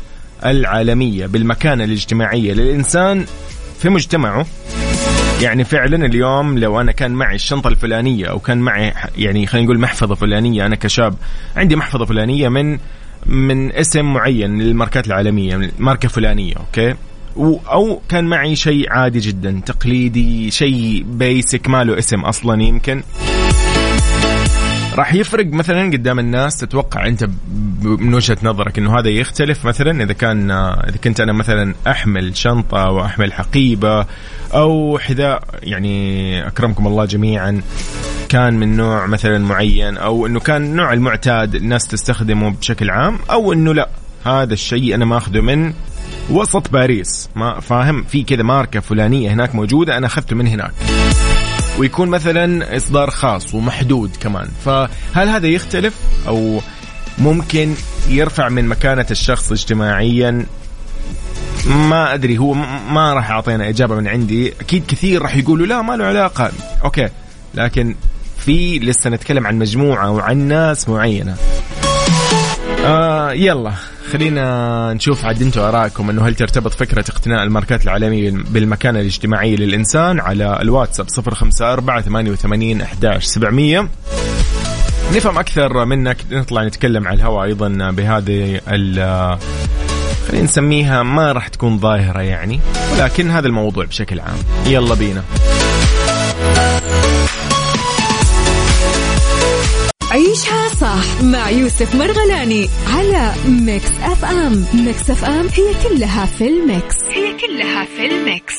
العالمية 0.47 1.27
بالمكانة 1.27 1.85
الاجتماعية 1.85 2.53
للإنسان 2.53 3.25
في 3.79 3.89
مجتمعه. 3.89 4.47
يعني 5.43 5.65
فعلا 5.65 6.07
اليوم 6.07 6.59
لو 6.59 6.81
أنا 6.81 6.93
كان 6.93 7.11
معي 7.11 7.35
الشنطة 7.35 7.69
الفلانية 7.69 8.27
أو 8.27 8.39
كان 8.39 8.59
معي 8.59 8.93
يعني 9.19 9.47
خلينا 9.47 9.67
نقول 9.67 9.79
محفظة 9.79 10.15
فلانية 10.15 10.67
أنا 10.67 10.77
كشاب 10.77 11.15
عندي 11.57 11.77
محفظة 11.77 12.05
فلانية 12.05 12.49
من 12.49 12.79
من 13.27 13.73
اسم 13.73 14.13
معين 14.13 14.59
للماركات 14.59 15.07
العالمية 15.07 15.71
ماركة 15.79 16.09
فلانية 16.09 16.55
أوكي؟ 16.57 16.95
أو 17.73 18.01
كان 18.09 18.25
معي 18.25 18.57
شيء 18.57 18.93
عادي 18.93 19.19
جدا 19.19 19.61
تقليدي 19.67 20.51
شيء 20.51 21.05
بيسك 21.09 21.69
ما 21.69 21.85
له 21.85 21.99
اسم 21.99 22.21
أصلا 22.21 22.63
يمكن. 22.63 23.03
راح 24.99 25.15
يفرق 25.15 25.47
مثلا 25.47 25.91
قدام 25.93 26.19
الناس 26.19 26.57
تتوقع 26.57 27.07
أنت 27.07 27.29
من 27.83 28.15
وجهة 28.15 28.39
نظرك 28.43 28.79
إنه 28.79 28.99
هذا 28.99 29.09
يختلف 29.09 29.65
مثلا 29.65 30.03
إذا 30.03 30.13
كان 30.13 30.51
إذا 30.51 30.97
كنت 31.05 31.21
أنا 31.21 31.33
مثلا 31.33 31.75
أحمل 31.87 32.37
شنطة 32.37 32.91
وأحمل 32.91 33.33
حقيبة 33.33 34.07
أو 34.55 34.99
حذاء 34.99 35.43
يعني 35.63 36.47
أكرمكم 36.47 36.87
الله 36.87 37.05
جميعا 37.05 37.63
كان 38.29 38.55
من 38.55 38.77
نوع 38.77 39.07
مثلا 39.07 39.39
معين 39.39 39.97
أو 39.97 40.27
إنه 40.27 40.41
كان 40.41 40.77
نوع 40.77 40.93
المعتاد 40.93 41.55
الناس 41.55 41.87
تستخدمه 41.89 42.51
بشكل 42.51 42.91
عام 42.91 43.19
أو 43.31 43.53
إنه 43.53 43.75
لا 43.75 43.89
هذا 44.27 44.53
الشيء 44.53 44.95
أنا 44.95 45.05
ماخذه 45.05 45.41
من 45.41 45.73
وسط 46.31 46.71
باريس. 46.71 47.29
ما 47.37 47.61
فاهم 47.61 48.03
في 48.03 48.23
كذا 48.23 48.43
ماركة 48.43 48.81
فلانية 48.81 49.33
هناك 49.33 49.55
موجودة 49.55 49.97
أنا 49.97 50.07
أخذته 50.07 50.37
من 50.37 50.47
هناك. 50.47 50.73
ويكون 51.79 52.09
مثلا 52.09 52.77
إصدار 52.77 53.11
خاص 53.11 53.55
ومحدود 53.55 54.11
كمان. 54.21 54.49
فهل 54.65 55.29
هذا 55.29 55.47
يختلف؟ 55.47 55.95
أو 56.29 56.61
ممكن 57.19 57.75
يرفع 58.09 58.49
من 58.49 58.69
مكانة 58.69 59.07
الشخص 59.11 59.53
اجتماعيا؟ 59.53 60.47
ما 61.67 62.15
أدري. 62.15 62.39
هو 62.39 62.55
ما 62.91 63.15
راح 63.15 63.31
يعطينا 63.31 63.69
إجابة 63.69 63.95
من 63.95 64.09
عندي. 64.09 64.53
أكيد 64.61 64.87
كثير 64.89 65.23
راح 65.23 65.37
يقولوا 65.37 65.67
لا 65.67 65.83
ما 65.83 65.97
له 65.97 66.05
علاقة. 66.05 66.53
أوكي. 66.85 67.09
لكن 67.55 67.95
في 68.39 68.79
لسه 68.79 69.11
نتكلم 69.11 69.47
عن 69.47 69.59
مجموعة 69.59 70.11
وعن 70.11 70.39
ناس 70.39 70.89
معينة. 70.89 71.37
آه 72.85 73.33
يلا. 73.33 73.73
خلينا 74.13 74.93
نشوف 74.95 75.25
عاد 75.25 75.43
أنتم 75.43 75.61
آرائكم 75.61 76.11
إنه 76.11 76.29
هل 76.29 76.35
ترتبط 76.35 76.75
فكرة 76.75 77.05
اقتناء 77.11 77.43
الماركات 77.43 77.85
العالمية 77.85 78.31
بالمكانه 78.31 79.01
الاجتماعيه 79.01 79.57
للإنسان 79.57 80.21
على 80.21 80.59
الواتساب 80.63 81.07
054 81.19 82.03
88 82.03 82.81
11 82.81 83.21
700 83.27 83.89
نفهم 85.15 85.39
أكثر 85.39 85.85
منك 85.85 86.17
نطلع 86.31 86.65
نتكلم 86.65 87.09
على 87.09 87.17
الهواء 87.17 87.45
أيضا 87.45 87.91
بهذه 87.91 88.61
ال 88.69 89.39
خلينا 90.29 90.45
نسميها 90.45 91.03
ما 91.03 91.33
راح 91.33 91.49
تكون 91.49 91.79
ظاهرة 91.79 92.21
يعني 92.21 92.61
ولكن 92.93 93.31
هذا 93.31 93.47
الموضوع 93.47 93.85
بشكل 93.85 94.21
عام. 94.21 94.39
يلا 94.67 94.95
بينا. 94.95 95.23
عيشها 100.11 100.69
صح 100.69 101.23
مع 101.23 101.51
يوسف 101.51 101.95
مرغلاني 101.95 102.69
على 102.87 103.33
Mix 103.49 103.91
FM. 104.03 104.65
Mix 104.85 105.11
FM 105.11 105.47
هي 105.47 105.89
كلها 105.89 106.27
في 106.27 106.49
ال 106.49 106.58
mix. 106.58 106.97
هي 107.11 107.37
كلها 107.39 107.85
في 107.85 108.07
ال 108.07 108.16
mix. 108.16 108.55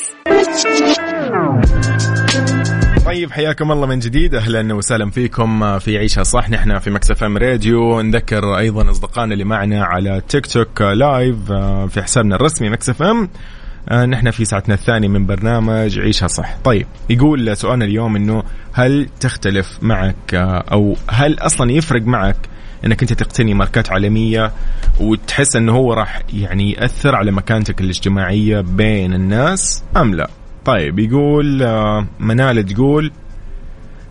طيب 3.06 3.32
حياكم 3.32 3.72
الله 3.72 3.86
من 3.86 3.98
جديد. 3.98 4.34
أهلا 4.34 4.74
وسهلا 4.74 5.10
فيكم 5.10 5.78
في 5.78 5.98
عيشها 5.98 6.22
صح. 6.22 6.50
نحن 6.50 6.78
في 6.78 6.90
Mix 6.90 7.24
FM 7.24 7.36
Radio. 7.36 8.00
نذكر 8.00 8.58
أيضا 8.58 8.90
أصدقائنا 8.90 9.32
اللي 9.32 9.44
معنا 9.44 9.84
على 9.84 10.22
تيك 10.28 10.46
توك 10.46 10.82
live 10.82 11.52
في 11.92 12.02
حسابنا 12.02 12.36
الرسمي 12.36 12.70
Mix 12.70 13.02
FM. 13.02 13.22
آه، 13.22 13.28
نحن 13.88 14.30
في 14.30 14.44
ساعتنا 14.44 14.74
الثانية 14.74 15.08
من 15.08 15.26
برنامج 15.26 15.98
عيشها 15.98 16.26
صح. 16.26 16.56
طيب 16.64 16.86
يقول 17.10 17.56
سؤالنا 17.56 17.84
اليوم 17.84 18.16
إنه 18.16 18.42
هل 18.72 19.08
تختلف 19.20 19.78
معك 19.82 20.34
آه، 20.34 20.64
أو 20.72 20.96
هل 21.10 21.38
أصلا 21.38 21.72
يفرق 21.72 22.02
معك 22.02 22.36
إنك 22.84 23.02
أنت 23.02 23.12
تقتني 23.12 23.54
ماركات 23.54 23.90
عالمية 23.90 24.52
وتحس 25.00 25.56
إنه 25.56 25.72
هو 25.72 25.92
راح 25.92 26.22
يعني 26.32 26.72
يأثر 26.72 27.14
على 27.16 27.30
مكانتك 27.30 27.80
الاجتماعية 27.80 28.60
بين 28.60 29.14
الناس 29.14 29.84
أم 29.96 30.14
لا؟ 30.14 30.30
طيب 30.64 30.98
يقول 30.98 31.62
آه، 31.62 32.06
منال 32.20 32.66
تقول 32.66 33.12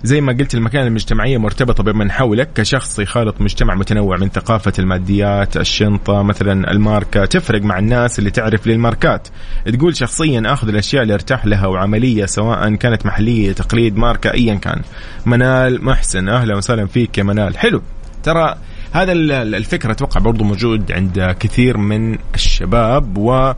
زي 0.04 0.22
ما 0.22 0.34
قلت 0.34 0.56
المكانة 0.56 0.88
المجتمعية 0.88 1.38
مرتبطة 1.38 1.84
بمن 1.84 2.12
حولك 2.12 2.50
كشخص 2.54 3.00
يخالط 3.00 3.42
مجتمع 3.42 3.76
متنوع 3.76 4.18
من 4.18 4.30
ثقافة 4.30 4.74
الماديات 4.80 5.58
الشنطة 5.58 6.24
مثلا 6.24 6.72
الماركة. 6.72 7.26
تفرق 7.26 7.62
مع 7.62 7.80
الناس 7.80 8.20
اللي 8.20 8.32
تعرف 8.32 8.68
للماركات. 8.68 9.28
تقول 9.66 9.96
شخصيا 9.96 10.44
أخذ 10.46 10.68
الأشياء 10.68 11.04
اللي 11.04 11.14
ارتاح 11.14 11.46
لها 11.46 11.68
وعملية 11.68 12.26
سواء 12.26 12.76
كانت 12.76 13.06
محلية 13.06 13.52
تقليد 13.52 13.98
ماركة 13.98 14.34
أيا 14.34 14.56
كان. 14.56 14.82
منال 15.26 15.86
محسن 15.86 16.30
أهلا 16.30 16.56
وسهلا 16.58 16.86
فيك 16.86 17.18
يا 17.18 17.24
منال. 17.24 17.58
حلو. 17.58 17.82
ترى 18.24 18.56
هذا 18.92 19.12
الفكرة 19.12 19.92
أتوقع 19.92 20.22
برضو 20.22 20.44
موجود 20.44 20.92
عند 20.92 21.36
كثير 21.40 21.78
من 21.78 22.18
الشباب 22.36 23.18
و 23.18 23.54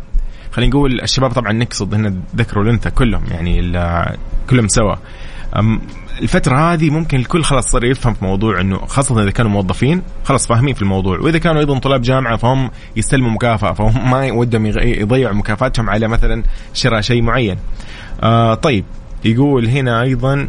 خلينا 0.52 0.70
نقول 0.70 1.02
الشباب 1.02 1.32
طبعا 1.32 1.54
نقصد 1.54 1.94
هنا 1.94 2.08
الذكر 2.08 2.60
والأنثى 2.60 2.90
كلهم 2.90 3.24
يعني 3.32 3.72
كلهم 4.50 4.68
سوا. 4.68 4.96
الفترة 6.22 6.74
هذه 6.74 6.90
ممكن 6.90 7.20
الكل 7.20 7.44
خلاص 7.44 7.68
صار 7.68 7.84
يفهم 7.84 8.14
في 8.14 8.26
موضوع 8.26 8.62
إنه 8.62 8.86
خاصة 8.86 9.24
إذا 9.24 9.32
كانوا 9.32 9.52
موظفين 9.52 10.02
خلاص 10.24 10.48
فاهمين 10.48 10.74
في 10.74 10.82
الموضوع 10.82 11.20
وإذا 11.20 11.38
كانوا 11.38 11.62
أيضا 11.62 11.80
طلاب 11.80 12.02
جامعة 12.02 12.38
فهم 12.38 12.72
يستلموا 12.96 13.32
مكافأة 13.32 13.74
فهم 13.74 14.12
ما 14.12 14.32
ودهم 14.32 14.66
يضيعوا 14.66 15.36
مكافاتهم 15.36 15.90
على 15.90 16.08
مثلا 16.08 16.44
شراء 16.74 17.02
شيء 17.02 17.22
معين. 17.22 17.58
آه 18.24 18.54
طيب 18.54 18.86
يقول 19.26 19.68
هنا 19.68 20.02
أيضا 20.02 20.48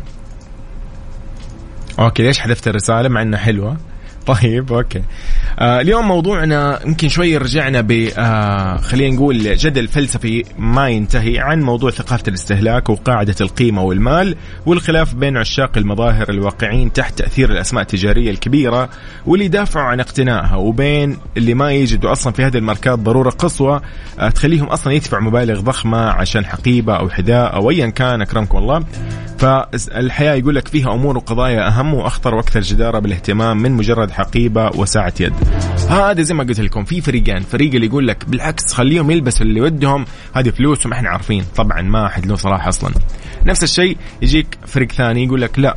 okay 1.98 2.22
ليش 2.22 2.38
حذفت 2.38 2.68
الرسالة 2.68 3.08
مع 3.08 3.22
إنها 3.22 3.38
حلوة؟ 3.38 3.76
طيب 4.26 4.72
okay 4.72 5.02
آه 5.58 5.80
اليوم 5.80 6.08
موضوعنا 6.08 6.80
يمكن 6.86 7.08
شوي 7.08 7.36
رجعنا 7.36 7.80
ب 7.80 8.08
آه 8.18 8.76
خلينا 8.76 9.16
نقول 9.16 9.56
جدل 9.56 9.88
فلسفي 9.88 10.44
ما 10.58 10.88
ينتهي 10.88 11.38
عن 11.38 11.62
موضوع 11.62 11.90
ثقافة 11.90 12.22
الاستهلاك 12.28 12.90
وقاعدة 12.90 13.34
القيمة 13.40 13.82
والمال 13.82 14.36
والخلاف 14.66 15.14
بين 15.14 15.36
عشاق 15.36 15.78
المظاهر 15.78 16.30
الواقعين 16.30 16.92
تحت 16.92 17.18
تأثير 17.18 17.50
الأسماء 17.50 17.82
التجارية 17.82 18.30
الكبيرة 18.30 18.88
واللي 19.26 19.44
يدافعوا 19.44 19.86
عن 19.86 20.00
اقتنائها 20.00 20.56
وبين 20.56 21.18
اللي 21.36 21.54
ما 21.54 21.72
يجدوا 21.72 22.12
أصلا 22.12 22.32
في 22.32 22.44
هذه 22.44 22.56
الماركات 22.56 22.98
ضرورة 22.98 23.30
قصوى 23.30 23.80
آه 24.18 24.28
تخليهم 24.28 24.66
أصلا 24.66 24.92
يدفعوا 24.92 25.22
مبالغ 25.22 25.60
ضخمة 25.60 25.98
عشان 25.98 26.46
حقيبة 26.46 26.96
أو 26.96 27.08
حذاء 27.08 27.54
أو 27.54 27.70
ايا 27.70 27.86
كان 27.86 28.22
أكرمكم 28.22 28.58
الله. 28.58 28.84
فالحياة 29.38 30.34
يقول 30.34 30.54
لك 30.54 30.68
فيها 30.68 30.94
أمور 30.94 31.16
وقضايا 31.16 31.68
أهم 31.68 31.94
وأخطر 31.94 32.34
وأكثر 32.34 32.60
جدارة 32.60 32.98
بالاهتمام 32.98 33.62
من 33.62 33.72
مجرد 33.72 34.10
حقيبة 34.10 34.70
وساعة 34.74 35.12
يد. 35.20 35.32
هذا 35.90 36.22
زي 36.22 36.34
ما 36.34 36.44
قلت 36.44 36.60
لكم 36.60 36.84
في 36.84 37.00
فريقين 37.00 37.40
فريق 37.40 37.74
اللي 37.74 37.86
يقول 37.86 38.08
لك 38.08 38.24
بالعكس 38.28 38.72
خليهم 38.72 39.10
يلبسوا 39.10 39.46
اللي 39.46 39.60
ودهم 39.60 40.04
هذه 40.34 40.50
فلوسهم 40.50 40.92
إحنا 40.92 41.08
عارفين. 41.08 41.44
طبعا 41.56 41.82
ما 41.82 42.06
أحد 42.06 42.26
له 42.26 42.36
صلاح 42.36 42.66
أصلا. 42.66 42.94
نفس 43.46 43.62
الشيء 43.62 43.96
يجيك 44.22 44.58
فريق 44.66 44.92
ثاني 44.92 45.24
يقول 45.24 45.40
لك 45.40 45.58
لا 45.58 45.76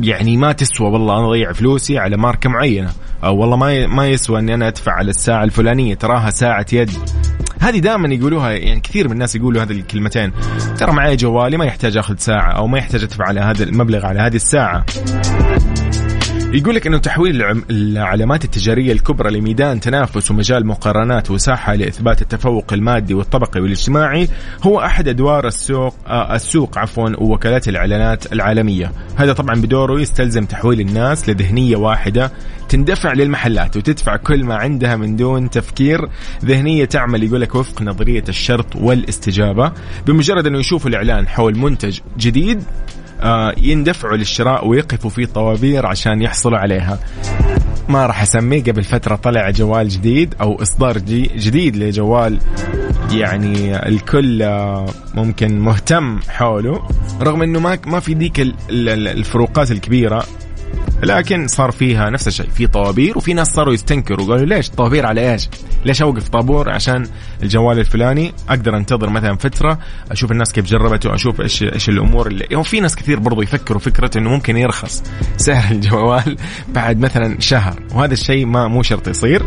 يعني 0.00 0.36
ما 0.36 0.52
تسوى 0.52 0.90
والله 0.90 1.18
أنا 1.18 1.28
أضيع 1.28 1.52
فلوسي 1.52 1.98
على 1.98 2.16
ماركة 2.16 2.50
معينة. 2.50 2.90
أو 3.24 3.36
والله 3.36 3.56
ما 3.56 3.86
ما 3.86 4.08
يسوى 4.08 4.38
إني 4.38 4.54
أنا 4.54 4.68
أدفع 4.68 4.92
على 4.92 5.10
الساعة 5.10 5.44
الفلانية 5.44 5.94
تراها 5.94 6.30
ساعة 6.30 6.66
يد. 6.72 6.90
هذه 7.60 7.78
دائما 7.78 8.14
يقولوها 8.14 8.50
يعني 8.50 8.80
كثير 8.80 9.06
من 9.06 9.12
الناس 9.12 9.36
يقولوا 9.36 9.62
هذه 9.62 9.72
الكلمتين. 9.72 10.32
ترى 10.78 10.92
معي 10.92 11.16
جوالي 11.16 11.56
ما 11.56 11.64
يحتاج 11.64 11.96
أخذ 11.96 12.16
ساعة 12.16 12.52
أو 12.52 12.66
ما 12.66 12.78
يحتاج 12.78 13.02
أدفع 13.02 13.24
على 13.28 13.40
هذا 13.40 13.64
المبلغ 13.64 14.06
على 14.06 14.20
هذه 14.20 14.36
الساعة. 14.36 14.84
يقول 16.52 16.74
لك 16.74 16.86
إنه 16.86 16.98
تحويل 16.98 17.42
العلامات 17.70 18.44
التجارية 18.44 18.92
الكبرى 18.92 19.30
لميدان 19.30 19.80
تنافس 19.80 20.30
ومجال 20.30 20.66
مقارنات 20.66 21.30
وساحة 21.30 21.74
لإثبات 21.74 22.22
التفوق 22.22 22.72
المادي 22.72 23.14
والطبقي 23.14 23.60
والاجتماعي 23.60 24.28
هو 24.62 24.80
أحد 24.80 25.08
أدوار 25.08 25.46
السوق 25.46 25.94
آه 26.06 26.34
السوق 26.34 26.78
عفوا 26.78 27.08
ووكالات 27.18 27.68
الإعلانات 27.68 28.32
العالمية، 28.32 28.92
هذا 29.16 29.32
طبعا 29.32 29.54
بدوره 29.60 30.00
يستلزم 30.00 30.44
تحويل 30.44 30.80
الناس 30.80 31.28
لذهنية 31.28 31.76
واحدة 31.76 32.32
تندفع 32.68 33.12
للمحلات 33.12 33.76
وتدفع 33.76 34.16
كل 34.16 34.44
ما 34.44 34.54
عندها 34.54 34.96
من 34.96 35.16
دون 35.16 35.50
تفكير. 35.50 36.08
ذهنية 36.44 36.84
تعمل 36.84 37.22
يقول 37.22 37.40
لك 37.40 37.54
وفق 37.54 37.82
نظرية 37.82 38.24
الشرط 38.28 38.76
والاستجابة، 38.76 39.72
بمجرد 40.06 40.46
إنه 40.46 40.58
يشوفوا 40.58 40.90
الإعلان 40.90 41.28
حول 41.28 41.58
منتج 41.58 41.98
جديد 42.18 42.62
يندفعوا 43.58 44.16
للشراء 44.16 44.66
ويقفوا 44.68 45.10
في 45.10 45.26
طوابير 45.26 45.86
عشان 45.86 46.22
يحصلوا 46.22 46.58
عليها. 46.58 46.98
ما 47.88 48.06
راح 48.06 48.22
أسميه. 48.22 48.62
قبل 48.62 48.84
فترة 48.84 49.16
طلع 49.16 49.50
جوال 49.50 49.88
جديد 49.88 50.34
أو 50.40 50.62
إصدار 50.62 50.98
جديد 51.36 51.76
لجوال 51.76 52.38
يعني 53.12 53.88
الكل 53.88 54.42
آه، 54.42 54.86
ممكن 55.14 55.58
مهتم 55.58 56.18
حوله 56.28 56.88
رغم 57.20 57.42
إنه 57.42 57.60
ما 57.60 57.78
ما 57.86 58.00
في 58.00 58.14
ديك 58.14 58.40
الفروقات 58.70 59.70
الكبيرة. 59.70 60.24
لكن 61.02 61.48
صار 61.48 61.70
فيها 61.70 62.10
نفس 62.10 62.28
الشيء. 62.28 62.50
في 62.50 62.66
طوابير 62.66 63.18
وفي 63.18 63.34
ناس 63.34 63.48
صاروا 63.48 63.74
يستنكروا 63.74 64.26
قالوا 64.26 64.46
ليش؟ 64.46 64.70
طوابير 64.70 65.06
على 65.06 65.32
إيش؟ 65.32 65.48
ليش 65.84 66.02
أوقف 66.02 66.28
طابور 66.28 66.70
عشان 66.70 67.06
الجوال 67.42 67.78
الفلاني؟ 67.78 68.34
أقدر 68.48 68.76
أنتظر 68.76 69.10
مثلا 69.10 69.36
فترة 69.36 69.78
أشوف 70.10 70.32
الناس 70.32 70.52
كيف 70.52 70.64
جربته 70.64 71.14
أشوف 71.14 71.40
إيش 71.40 71.62
إيش 71.62 71.88
الأمور 71.88 72.26
اللي. 72.26 72.46
يعني 72.50 72.64
في 72.64 72.80
ناس 72.80 72.96
كثير 72.96 73.18
برضو 73.18 73.42
يفكروا 73.42 73.80
فكرة 73.80 74.18
إنه 74.18 74.30
ممكن 74.30 74.56
يرخص 74.56 75.02
سعر 75.36 75.70
الجوال 75.74 76.36
بعد 76.68 76.98
مثلا 76.98 77.40
شهر 77.40 77.82
وهذا 77.94 78.12
الشيء 78.12 78.46
ما 78.46 78.68
مو 78.68 78.82
شرط 78.82 79.08
يصير. 79.08 79.42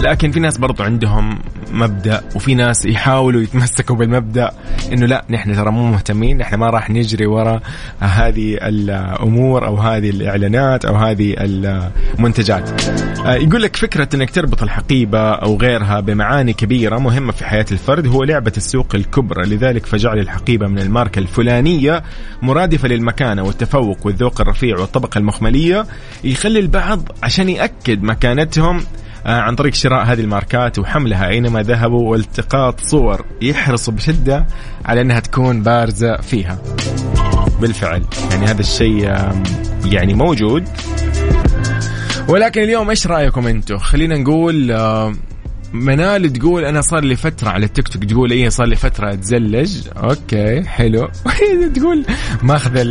لكن 0.00 0.30
في 0.30 0.40
ناس 0.40 0.58
برضو 0.58 0.82
عندهم 0.82 1.38
مبدأ 1.72 2.22
وفي 2.34 2.54
ناس 2.54 2.86
يحاولوا 2.86 3.42
يتمسكوا 3.42 3.96
بالمبدأ 3.96 4.50
إنه 4.92 5.06
لا 5.06 5.24
نحن 5.30 5.54
ترى 5.56 5.70
مو 5.70 5.86
مهتمين 5.90 6.38
نحن 6.38 6.54
ما 6.54 6.70
راح 6.70 6.90
نجري 6.90 7.26
ورا 7.26 7.60
هذه 8.00 8.58
الأمور 8.62 9.66
أو 9.66 9.76
هذه 9.76 10.10
الإعلانات 10.10 10.84
أو 10.84 10.94
هذه 10.94 11.34
المنتجات. 11.38 12.70
آه، 13.26 13.34
يقول 13.34 13.62
لك 13.62 13.76
فكرة 13.76 14.08
إنك 14.14 14.30
تربط 14.30 14.62
الحقيبة 14.62 15.30
أو 15.30 15.56
غيرها 15.56 16.00
بمعاني 16.00 16.52
كبيرة 16.52 16.98
مهمة 16.98 17.32
في 17.32 17.44
حياة 17.44 17.66
الفرد 17.72 18.06
هو 18.06 18.24
لعبة 18.24 18.52
السوق 18.56 18.94
الكبرى 18.94 19.46
لذلك 19.46 19.86
فجعل 19.86 20.18
الحقيبة 20.18 20.66
من 20.66 20.78
الماركة 20.78 21.18
الفلانية 21.18 22.02
مرادفة 22.42 22.88
للمكانة 22.88 23.42
والتفوق 23.42 24.06
والذوق 24.06 24.40
الرفيع 24.40 24.78
والطبقة 24.78 25.18
المخملية 25.18 25.86
يخلي 26.24 26.58
البعض 26.58 27.08
عشان 27.22 27.48
يأكد 27.48 28.02
مكانتهم 28.02 28.82
عن 29.26 29.54
طريق 29.54 29.74
شراء 29.74 30.04
هذه 30.04 30.20
الماركات 30.20 30.78
وحملها 30.78 31.28
أينما 31.28 31.62
ذهبوا 31.62 32.10
والتقاط 32.10 32.80
صور 32.80 33.24
يحرصوا 33.42 33.94
بشدة 33.94 34.46
على 34.84 35.00
أنها 35.00 35.20
تكون 35.20 35.62
بارزة 35.62 36.16
فيها. 36.16 36.58
بالفعل. 37.60 38.02
يعني 38.30 38.46
هذا 38.46 38.60
الشيء 38.60 39.14
يعني 39.84 40.14
موجود. 40.14 40.68
ولكن 42.28 42.62
اليوم 42.62 42.90
إيش 42.90 43.06
رأيكم 43.06 43.46
أنتم؟ 43.46 43.78
خلينا 43.78 44.18
نقول 44.18 44.72
منال 45.72 46.32
تقول 46.32 46.64
أنا 46.64 46.80
صار 46.80 47.04
لي 47.04 47.16
فترة 47.16 47.48
على 47.48 47.66
التيك 47.66 47.88
توك 47.88 48.04
تقول 48.04 48.30
إيه 48.30 48.48
صار 48.48 48.66
لي 48.66 48.76
فترة 48.76 49.12
أتزلج. 49.12 49.88
أوكي 49.96 50.64
حلو. 50.64 51.08
تقول 51.76 52.04
ماخذ 52.42 52.84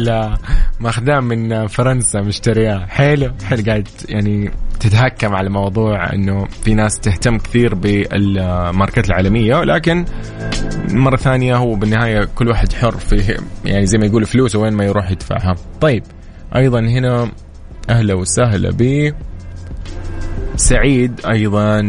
ماخذاه 0.80 1.20
من 1.20 1.68
فرنسا 1.68 2.22
مشترياه 2.22 2.86
حلو 2.86 3.32
حلو 3.44 3.64
قاعد 3.68 3.88
يعني 4.10 4.52
تتهكم 4.80 5.36
على 5.36 5.50
موضوع 5.50 6.14
إنه 6.14 6.46
في 6.64 6.74
ناس 6.74 7.00
تهتم 7.00 7.38
كثير 7.38 7.76
بالماركات 7.76 9.08
العالمية 9.08 9.56
ولكن 9.56 10.06
مرة 10.92 11.16
ثانية 11.16 11.56
هو 11.56 11.76
بالنهاية 11.76 12.28
كل 12.36 12.48
واحد 12.48 12.74
حر 12.74 12.98
في 12.98 13.38
يعني 13.66 13.86
زي 13.86 13.98
ما 13.98 14.06
يقول 14.06 14.26
فلوسه 14.26 14.60
وين 14.60 14.74
ما 14.74 14.86
يروح 14.86 15.12
يدفعها. 15.12 15.56
طيب 15.82 16.04
أيضا 16.56 16.80
هنا 16.80 17.32
أهلا 17.90 18.14
وسهلا 18.14 18.70
ب 18.74 19.14
سعيد 20.56 21.22
أيضا 21.26 21.82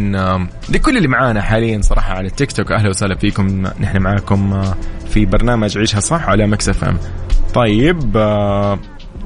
لكل 0.68 0.96
اللي 0.96 1.08
معانا 1.08 1.42
حاليا 1.42 1.80
صراحة 1.82 2.14
على 2.14 2.26
التيك 2.26 2.52
توك 2.52 2.72
أهلا 2.72 2.88
وسهلا 2.88 3.14
فيكم. 3.14 3.62
نحن 3.80 3.98
معاكم 3.98 4.62
في 5.08 5.26
برنامج 5.26 5.78
عيشها 5.78 6.00
صح 6.00 6.28
على 6.28 6.46
Mix 6.46 6.68
FM. 6.68 6.98
طيب 7.54 8.16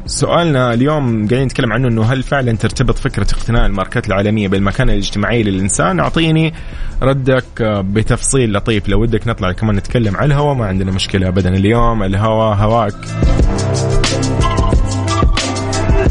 سؤالنا 0.06 0.74
اليوم 0.74 1.28
قاعدين 1.28 1.42
نتكلم 1.44 1.72
عنه 1.72 1.88
إنه 1.88 2.02
هل 2.02 2.22
فعلا 2.22 2.52
ترتبط 2.52 2.98
فكرة 2.98 3.26
اقتناء 3.32 3.66
الماركات 3.66 4.06
العالمية 4.08 4.48
بالمكانه 4.48 4.92
الاجتماعيه 4.92 5.42
للإنسان؟ 5.42 6.00
أعطيني 6.00 6.54
ردك 7.02 7.62
بتفصيل 7.62 8.52
لطيف 8.52 8.88
لو 8.88 9.02
ودك 9.02 9.28
نطلع 9.28 9.52
كمان 9.52 9.76
نتكلم 9.76 10.16
على 10.16 10.26
الهواء 10.26 10.54
ما 10.54 10.66
عندنا 10.66 10.92
مشكلة 10.92 11.28
ابدا 11.28 11.48
اليوم 11.48 12.02
الهواء 12.02 12.56
هواك. 12.56 12.94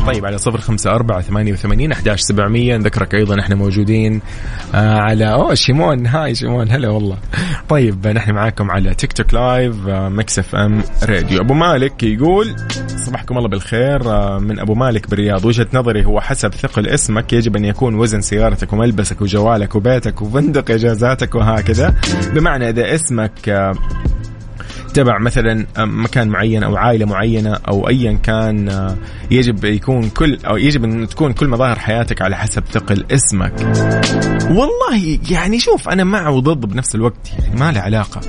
طيب 0.08 0.26
على 0.26 0.38
صفر 0.38 0.58
خمسة 0.58 0.92
أربعة 0.92 1.22
ثمانية 1.22 1.54
وثمانين 1.54 1.92
أحداش 1.92 2.22
سبعمية. 2.22 2.78
نذكرك 2.78 3.16
أيضا 3.16 3.40
إحنا 3.40 3.56
موجودين 3.56 4.22
آه 4.76 4.98
على 4.98 5.34
أوه 5.34 5.54
شيمون. 5.54 6.08
hi 6.08 6.36
شيمون 6.36 6.72
هلا 6.72 6.90
والله. 6.90 7.18
طيب 7.70 8.08
نحن 8.08 8.32
معاكم 8.32 8.72
على 8.72 8.94
TikTok 8.94 9.34
live 9.34 9.88
آه 9.88 10.10
Mix 10.10 10.40
FM 10.40 10.84
Radio. 11.04 11.42
أبو 11.42 11.54
مالك 11.54 12.04
يقول 12.04 12.56
صباحكم 13.06 13.38
الله 13.38 13.50
بالخير 13.50 14.12
آه 14.12 14.40
من 14.40 14.60
أبو 14.60 14.74
مالك 14.74 15.10
بالرياض. 15.10 15.46
وجهة 15.46 15.68
نظري 15.74 16.06
هو 16.06 16.22
حسب 16.22 16.54
ثقل 16.54 16.88
اسمك. 16.88 17.34
يجب 17.34 17.56
أن 17.56 17.66
يكون 17.66 17.96
وزن 17.96 18.22
سيارتك 18.22 18.74
وملبسك 18.74 19.22
وجوالك 19.22 19.76
وبيتك 19.76 20.22
وفندق 20.22 20.72
إجازاتك 20.72 21.36
وهكذا. 21.36 21.96
بمعنى 22.34 22.70
إذا 22.70 22.96
اسمك 22.96 23.72
تبع 24.92 25.20
مثلا 25.20 25.66
مكان 25.78 26.30
معين 26.30 26.64
أو 26.64 26.78
عائلة 26.78 27.06
معينة 27.06 27.60
أو 27.68 27.90
ايا 27.90 28.14
كان 28.24 28.70
آه، 28.70 28.98
يجب 29.32 29.66
يكون 29.66 30.10
كل 30.10 30.38
أو 30.46 30.58
يجب 30.58 30.84
أن 30.84 31.08
تكون 31.08 31.34
كل 31.34 31.48
مظاهر 31.48 31.80
حياتك 31.80 32.22
على 32.22 32.38
حسب 32.38 32.64
ثقل 32.72 33.06
اسمك. 33.12 33.54
والله 34.50 35.20
يعني 35.32 35.60
شوف 35.60 35.90
أنا 35.90 36.04
مع 36.04 36.30
وضد 36.30 36.66
بنفس 36.66 36.96
الوقت 36.96 37.32
يعني 37.40 37.60
ما 37.60 37.72
له 37.72 37.80
علاقة. 37.80 38.22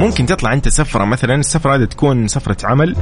ممكن 0.00 0.26
تطلع 0.26 0.52
أنت 0.52 0.68
سفرة 0.68 1.04
مثلا 1.04 1.34
السفرة 1.34 1.74
هذه 1.74 1.84
تكون 1.84 2.28
سفرة 2.28 2.56
عمل 2.64 2.96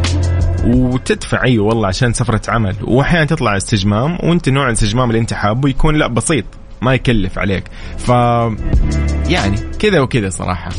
وتدفع 0.65 1.45
أيوه 1.45 1.67
والله 1.67 1.89
عشان 1.89 2.13
سفرة 2.13 2.51
عمل 2.51 2.77
واحيانا 2.83 3.25
تطلع 3.25 3.57
استجمام 3.57 4.19
وأنت 4.23 4.49
نوع 4.49 4.67
الاستجمام 4.67 5.11
اللي 5.11 5.21
أنت 5.21 5.35
حابه 5.35 5.69
يكون 5.69 5.97
لا 5.97 6.07
بسيط 6.07 6.45
ما 6.83 6.95
يكلف 6.95 7.39
عليك. 7.39 7.65
ف 7.99 8.09
يعني 9.29 9.57
كذا 9.79 10.01
وكذا 10.01 10.31
صراحة. 10.31 10.71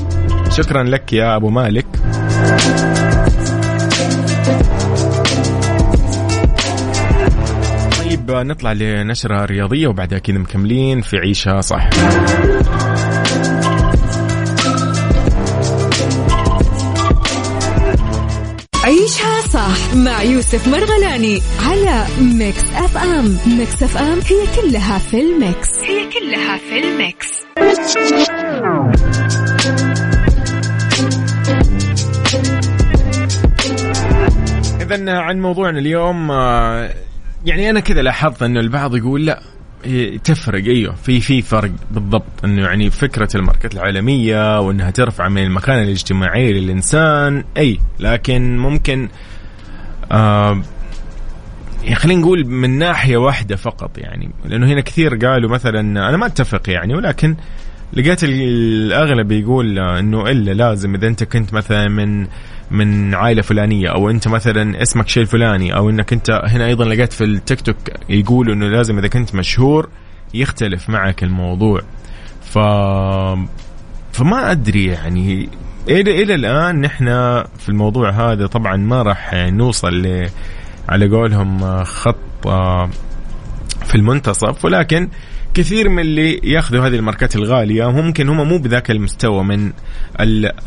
شكرا 0.49 0.83
لك 0.83 1.13
يا 1.13 1.35
أبو 1.35 1.49
مالك. 1.49 1.85
طيب 7.99 8.31
نطلع 8.31 8.71
لنشرة 8.73 9.45
رياضية 9.45 9.87
وبعدها 9.87 10.19
كذا 10.19 10.37
مكملين 10.37 11.01
في 11.01 11.17
عيشها 11.17 11.61
صح 11.61 11.89
صح 19.63 19.95
مع 19.95 20.23
يوسف 20.23 20.67
مرغلاني 20.67 21.41
على 21.59 22.05
Mix 22.21 22.63
FM. 22.75 23.37
Mix 23.57 23.83
FM 23.83 24.19
هي 24.19 24.61
كلها 24.61 24.97
في 24.97 25.21
ال 25.21 25.31
mix. 25.31 25.69
هي 25.83 26.09
كلها 26.09 26.57
في 26.57 26.79
الميكس. 26.79 27.43
اذا 34.81 35.11
عن 35.11 35.41
موضوعنا 35.41 35.79
اليوم 35.79 36.31
آه، 36.31 36.93
يعني 37.45 37.69
أنا 37.69 37.79
كذا 37.79 38.01
لاحظت 38.01 38.43
إنه 38.43 38.59
البعض 38.59 38.95
يقول 38.95 39.25
لا 39.25 39.41
تفرق. 40.23 40.63
أيوه 40.65 40.95
في 40.95 41.21
في 41.21 41.41
فرق 41.41 41.71
بالضبط. 41.91 42.45
إنه 42.45 42.61
يعني 42.61 42.89
فكرة 42.89 43.29
الماركات 43.35 43.73
العالمية 43.73 44.59
وإنها 44.59 44.91
ترفع 44.91 45.29
من 45.29 45.43
المكانه 45.43 45.81
الاجتماعيه 45.81 46.51
للإنسان 46.51 47.43
أي 47.57 47.79
لكن 47.99 48.57
ممكن 48.57 49.09
آه 50.13 50.61
يعني 51.83 51.95
خلينا 51.95 52.21
نقول 52.21 52.45
من 52.45 52.77
ناحية 52.77 53.17
واحدة 53.17 53.55
فقط 53.55 53.97
يعني 53.97 54.29
لأنه 54.45 54.67
هنا 54.67 54.81
كثير 54.81 55.15
قالوا 55.15 55.49
مثلا 55.49 55.79
أنا 55.79 56.17
ما 56.17 56.25
أتفق 56.25 56.69
يعني 56.69 56.95
ولكن 56.95 57.35
لقيت 57.93 58.23
الأغلب 58.23 59.31
يقول 59.31 59.79
إنه 59.79 60.21
إلا 60.21 60.51
لازم 60.51 60.95
إذا 60.95 61.07
أنت 61.07 61.23
كنت 61.23 61.53
مثلا 61.53 61.87
من 61.87 62.27
من 62.71 63.13
عائلة 63.13 63.41
فلانية 63.41 63.89
أو 63.89 64.09
أنت 64.09 64.27
مثلا 64.27 64.81
اسمك 64.81 65.07
شيء 65.07 65.23
الفلاني 65.23 65.75
أو 65.75 65.89
إنك 65.89 66.13
أنت 66.13 66.41
هنا 66.45 66.65
أيضا 66.65 66.85
لقيت 66.85 67.13
في 67.13 67.23
التيك 67.23 67.61
توك 67.61 67.77
يقولوا 68.09 68.53
إنه 68.53 68.67
لازم 68.67 68.97
إذا 68.97 69.07
كنت 69.07 69.35
مشهور 69.35 69.89
يختلف 70.33 70.89
معك 70.89 71.23
الموضوع. 71.23 71.81
ف 72.41 72.57
فما 74.13 74.51
أدري 74.51 74.85
يعني 74.85 75.49
إلى 75.89 76.23
إلى 76.23 76.35
الآن 76.35 76.81
نحن 76.81 77.05
في 77.57 77.69
الموضوع 77.69 78.09
هذا 78.09 78.47
طبعا 78.47 78.75
ما 78.77 79.01
راح 79.01 79.33
نوصل 79.33 80.01
ل 80.01 80.29
على 80.89 81.07
قولهم 81.09 81.83
خط 81.83 82.15
في 83.85 83.95
المنتصف 83.95 84.65
ولكن 84.65 85.09
كثير 85.53 85.89
من 85.89 85.99
اللي 85.99 86.39
ياخذوا 86.43 86.87
هذه 86.87 86.95
الماركات 86.95 87.35
الغالية 87.35 87.91
ممكن 87.91 88.29
هم 88.29 88.47
مو 88.47 88.57
بذاك 88.57 88.91
المستوى 88.91 89.43
من 89.43 89.71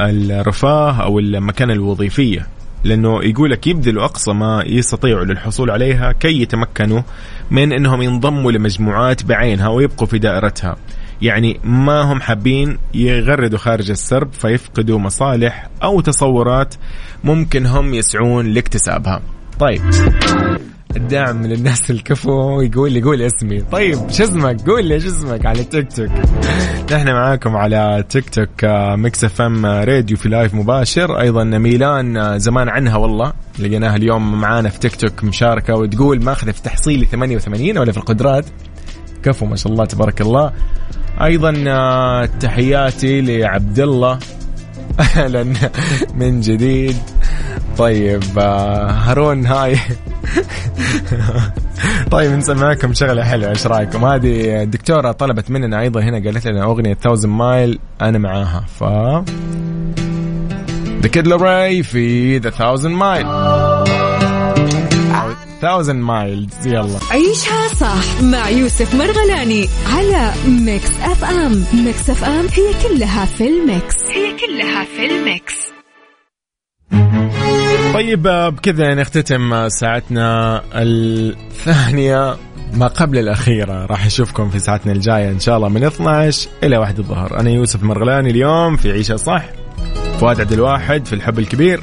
الرفاه 0.00 1.02
أو 1.02 1.18
المكانة 1.18 1.72
الوظيفية 1.72 2.46
لأنه 2.84 3.24
يقول 3.24 3.50
لك 3.50 3.66
يبذلوا 3.66 4.04
أقصى 4.04 4.32
ما 4.32 4.62
يستطيعوا 4.66 5.24
للحصول 5.24 5.70
عليها 5.70 6.12
كي 6.12 6.42
يتمكنوا 6.42 7.02
من 7.50 7.72
إنهم 7.72 8.02
ينضموا 8.02 8.52
لمجموعات 8.52 9.24
بعينها 9.24 9.68
ويبقوا 9.68 10.06
في 10.06 10.18
دائرتها. 10.18 10.76
يعني 11.22 11.60
ما 11.64 12.02
هم 12.02 12.20
حابين 12.20 12.78
يغردوا 12.94 13.58
خارج 13.58 13.90
السرب 13.90 14.32
فيفقدوا 14.32 14.98
مصالح 14.98 15.68
أو 15.82 16.00
تصورات 16.00 16.74
ممكن 17.24 17.66
هم 17.66 17.94
يسعون 17.94 18.46
لاكتسابها. 18.46 19.22
طيب. 19.58 19.80
الدعم 20.96 21.46
للناس 21.46 21.90
الكفو 21.90 22.60
يقول 22.60 22.92
لي 22.92 23.02
قول 23.02 23.22
اسمي. 23.22 23.60
طيب 23.60 24.10
شو 24.10 24.24
اسمك؟ 24.24 24.60
قول 24.60 24.84
لي 24.84 25.00
شو 25.00 25.08
اسمك 25.08 25.46
على 25.46 25.64
تيك 25.64 25.92
توك. 25.92 26.10
نحن 26.92 27.08
معاكم 27.12 27.56
على 27.56 28.04
TikTok 28.08 28.64
Mix 28.94 29.24
FM 29.24 29.66
Radio 29.66 30.16
في 30.16 30.28
live 30.28 30.54
مباشر. 30.54 31.20
أيضا 31.20 31.44
ميلان 31.44 32.16
آه، 32.16 32.36
زمان 32.36 32.68
عنها 32.68 32.96
والله. 32.96 33.32
لقيناها 33.58 33.96
اليوم 33.96 34.40
معانا 34.40 34.68
في 34.68 34.78
تيك 34.78 34.96
توك 34.96 35.24
مشاركة 35.24 35.74
وتقول 35.74 36.24
ماخذة 36.24 36.50
في 36.50 36.62
تحصيلي 36.62 37.04
88 37.04 37.78
ولا 37.78 37.92
في 37.92 37.98
القدرات. 37.98 38.44
كفو 39.26 39.46
ما 39.46 39.56
شاء 39.56 39.72
الله 39.72 39.84
تبارك 39.84 40.20
الله. 40.20 40.52
أيضا 41.22 41.64
آه، 41.68 42.24
تحياتي 42.40 43.20
لعبد 43.20 43.80
الله 43.80 44.18
أهلا 45.00 45.44
من 46.14 46.40
جديد. 46.40 46.96
طيب 47.78 48.22
آه، 48.38 48.90
هارون 48.90 49.46
hi. 49.46 49.78
طيب 52.10 52.32
نسمعكم 52.32 52.92
شغلة 52.92 53.24
حلوة 53.24 53.50
إيش 53.50 53.66
رأيكم؟ 53.66 54.04
هذه 54.04 54.62
الدكتورة 54.62 55.12
طلبت 55.12 55.50
مننا 55.50 55.80
أيضا 55.80 56.00
هنا 56.00 56.24
قالت 56.24 56.46
لنا 56.46 56.64
أغنية 56.64 56.98
1000 57.06 57.24
mile 57.24 57.78
أنا 58.02 58.18
معاها. 58.18 58.64
ف 58.66 58.84
the 61.02 61.08
Kid 61.08 61.82
في 61.82 62.38
the 62.38 62.48
1000 62.48 62.84
mile 62.86 63.26
1000 65.64 65.88
miles 65.88 66.66
يلا 66.66 66.98
عيشها 67.10 67.68
صح 67.68 68.22
مع 68.22 68.48
يوسف 68.48 68.94
مرغلاني 68.94 69.68
على 69.86 70.32
Mix 70.48 70.90
FM 71.02 71.64
Mix 71.84 72.10
FM 72.10 72.46
هي 72.52 72.88
كلها 72.88 73.24
في 73.24 73.48
ال 73.48 73.58
mix. 73.58 73.96
هي 74.10 74.36
كلها 74.46 74.84
في 74.84 75.06
الميكس. 75.06 75.54
طيب 77.94 78.22
بكذا 78.22 78.94
نختتم 78.94 79.68
ساعتنا 79.68 80.62
الثانية 80.74 82.36
ما 82.74 82.86
قبل 82.86 83.18
الأخيرة. 83.18 83.86
راح 83.86 84.06
نشوفكم 84.06 84.50
في 84.50 84.58
ساعتنا 84.58 84.92
الجاية 84.92 85.30
إن 85.30 85.40
شاء 85.40 85.56
الله 85.56 85.68
من 85.68 85.84
12 85.84 86.48
إلى 86.64 86.78
1 86.78 86.98
الظهر. 86.98 87.40
أنا 87.40 87.50
يوسف 87.50 87.82
مرغلاني 87.82 88.30
اليوم 88.30 88.76
في 88.76 88.92
عيشة 88.92 89.16
صح. 89.16 89.44
فؤاد 90.20 90.40
عبد 90.40 90.52
الواحد 90.52 91.06
في 91.06 91.12
الحب 91.12 91.38
الكبير. 91.38 91.82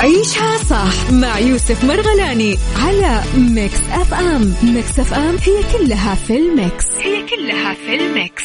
عيشها 0.00 0.56
صح 0.56 1.10
مع 1.12 1.38
يوسف 1.38 1.84
مرغلاني 1.84 2.58
على 2.76 3.22
Mix 3.36 3.80
FM. 3.92 4.54
Mix 4.62 4.98
FM 4.98 5.36
هي 5.42 5.78
كلها 5.78 6.14
في 6.14 6.36
ال 6.38 6.48
mix. 6.48 6.86
هي 6.98 7.22
كلها 7.26 7.74
في 7.74 7.94
ال 7.94 8.04
mix. 8.04 8.44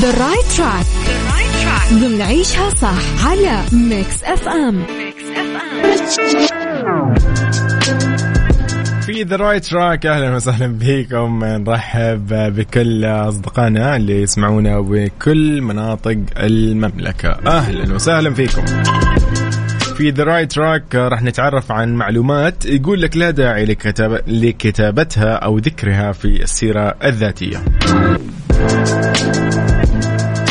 The 0.00 0.12
right 0.18 0.56
track. 0.56 0.86
The 1.06 1.30
right 1.30 1.54
track. 1.64 1.92
ضمن 1.94 2.22
عيشها 2.22 2.70
صح 2.70 3.26
على 3.26 3.62
Mix 3.72 4.24
FM. 4.24 4.76
Mix 4.76 5.24
F 5.36 5.62
M. 6.86 7.14
في 9.00 9.22
the 9.22 9.36
right 9.36 9.64
track 9.64 10.06
أهلا 10.06 10.34
وسهلا 10.36 10.66
بكم. 10.80 11.44
نرحب 11.44 12.26
بكل 12.28 13.04
أصدقائنا 13.04 13.96
اللي 13.96 14.22
يسمعونا 14.22 14.80
بكل 14.80 15.62
مناطق 15.62 16.16
المملكة. 16.36 17.28
أهلا 17.46 17.94
وسهلا 17.94 18.34
فيكم. 18.34 18.62
في 19.94 20.10
the 20.10 20.24
right 20.24 20.52
track 20.52 20.94
راح 20.94 21.22
نتعرف 21.22 21.72
عن 21.72 21.94
معلومات 21.94 22.66
يقول 22.66 23.02
لك 23.02 23.16
لا 23.16 23.30
داعي 23.30 23.64
لكتاب 23.64 24.20
لكتابتها 24.26 25.34
أو 25.34 25.58
ذكرها 25.58 26.12
في 26.12 26.42
السيرة 26.42 26.94
الذاتية. 27.04 27.64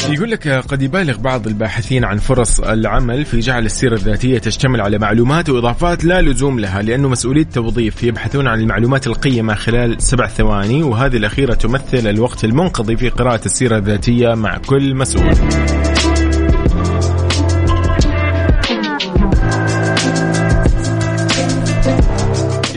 يقول 0.09 0.31
لك 0.31 0.47
قد 0.47 0.81
يبالغ 0.81 1.17
بعض 1.17 1.47
الباحثين 1.47 2.05
عن 2.05 2.17
فرص 2.17 2.59
العمل 2.59 3.25
في 3.25 3.39
جعل 3.39 3.65
السيرة 3.65 3.93
الذاتية 3.93 4.37
تشتمل 4.37 4.81
على 4.81 4.97
معلومات 4.97 5.49
وإضافات 5.49 6.05
لا 6.05 6.21
لزوم 6.21 6.59
لها 6.59 6.81
لأنه 6.81 7.09
مسؤولية 7.09 7.43
توظيف 7.43 8.03
يبحثون 8.03 8.47
عن 8.47 8.59
المعلومات 8.59 9.07
القيمة 9.07 9.55
خلال 9.55 10.01
سبع 10.01 10.27
ثواني 10.27 10.83
وهذه 10.83 11.17
الأخيرة 11.17 11.53
تمثل 11.53 12.07
الوقت 12.07 12.43
المنقضي 12.43 12.97
في 12.97 13.09
قراءة 13.09 13.45
السيرة 13.45 13.77
الذاتية 13.77 14.33
مع 14.33 14.57
كل 14.57 14.95
مسؤول. 14.95 15.33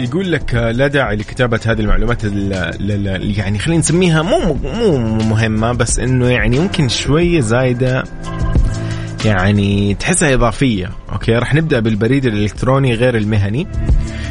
يقول 0.09 0.33
لك 0.33 0.55
لا 0.55 0.87
داعي 0.87 1.17
لكتابة 1.17 1.61
هذه 1.67 1.81
المعلومات 1.81 2.25
يعني 3.37 3.59
خلينا 3.59 3.81
نسميها 3.81 4.23
مو 4.23 4.55
مو 4.55 4.99
مهمة 5.19 5.73
بس 5.73 5.99
إنه 5.99 6.29
يعني 6.29 6.59
ممكن 6.59 6.89
شوية 6.89 7.41
زايدة 7.41 8.05
يعني 9.25 9.95
تحسها 9.95 10.35
إضافية. 10.35 10.91
أوكي 11.13 11.33
راح 11.33 11.55
نبدأ 11.55 11.81
بالبريد 11.81 12.27
الإلكتروني 12.27 12.95
غير 12.95 13.17
المهني. 13.17 13.67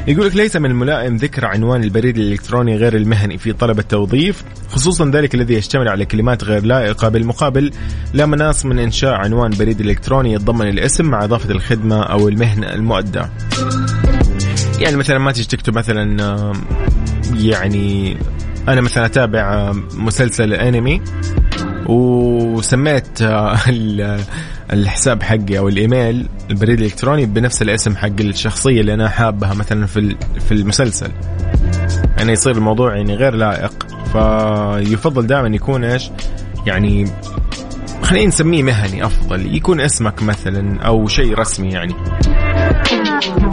يقول 0.08 0.28
لك 0.28 0.36
ليس 0.36 0.56
من 0.56 0.72
الملائم 0.72 1.16
ذكر 1.16 1.46
عنوان 1.46 1.84
البريد 1.84 2.18
الإلكتروني 2.18 2.76
غير 2.76 2.96
المهني 2.96 3.38
في 3.38 3.54
طلب 3.54 3.80
التوظيف 3.80 4.44
خصوصا 4.70 5.10
ذلك 5.10 5.36
الذي 5.36 5.54
يشتمل 5.54 5.90
على 5.90 6.06
كلمات 6.06 6.44
غير 6.44 6.64
لائقة. 6.66 7.10
بالمقابل 7.10 7.72
لا 8.14 8.26
مناص 8.26 8.66
من 8.66 8.80
إنشاء 8.80 9.14
عنوان 9.14 9.52
بريد 9.60 9.82
إلكتروني 9.82 10.34
يتضمن 10.34 10.68
الاسم 10.68 11.06
مع 11.06 11.24
إضافة 11.24 11.52
الخدمة 11.52 12.04
أو 12.04 12.28
المهنة 12.30 12.74
المؤدى 12.74 13.22
يعني 14.80 14.96
مثلا 14.98 15.18
ما 15.18 15.32
تيجي 15.32 15.48
تكتب 15.48 15.78
مثلا 15.78 16.54
يعني 17.34 18.18
أنا 18.68 18.82
مثلا 18.82 19.06
أتابع 19.06 19.74
مسلسل 19.94 20.54
أنمي 20.54 21.02
وسميت 21.86 23.22
آه، 23.22 23.58
الحساب 24.74 25.24
حقي 25.24 25.58
أو 25.58 25.68
الإيميل 25.68 26.28
البريد 26.50 26.80
الالكتروني 26.80 27.26
بنفس 27.26 27.62
الاسم 27.62 27.96
حق 27.96 28.20
الشخصية 28.20 28.82
اللي 28.82 28.94
أنا 28.94 29.10
حابها 29.10 29.54
مثلا 29.54 29.86
في 29.86 30.16
في 30.48 30.52
المسلسل. 30.52 31.12
يعني 32.18 32.32
يصير 32.32 32.58
الموضوع 32.58 32.96
يعني 32.96 33.16
غير 33.16 33.36
لائق. 33.36 33.88
فيفضل 34.14 35.28
دائما 35.28 35.56
يكون 35.56 35.84
إيش؟ 35.84 36.10
يعني 36.66 37.12
خلينا 38.02 38.28
نسميه 38.28 38.64
مهني 38.64 39.06
أفضل 39.06 39.56
يكون 39.56 39.82
اسمك 39.82 40.24
مثلا 40.24 40.82
أو 40.82 41.08
شيء 41.08 41.34
رسمي 41.34 41.70
يعني. 41.70 41.96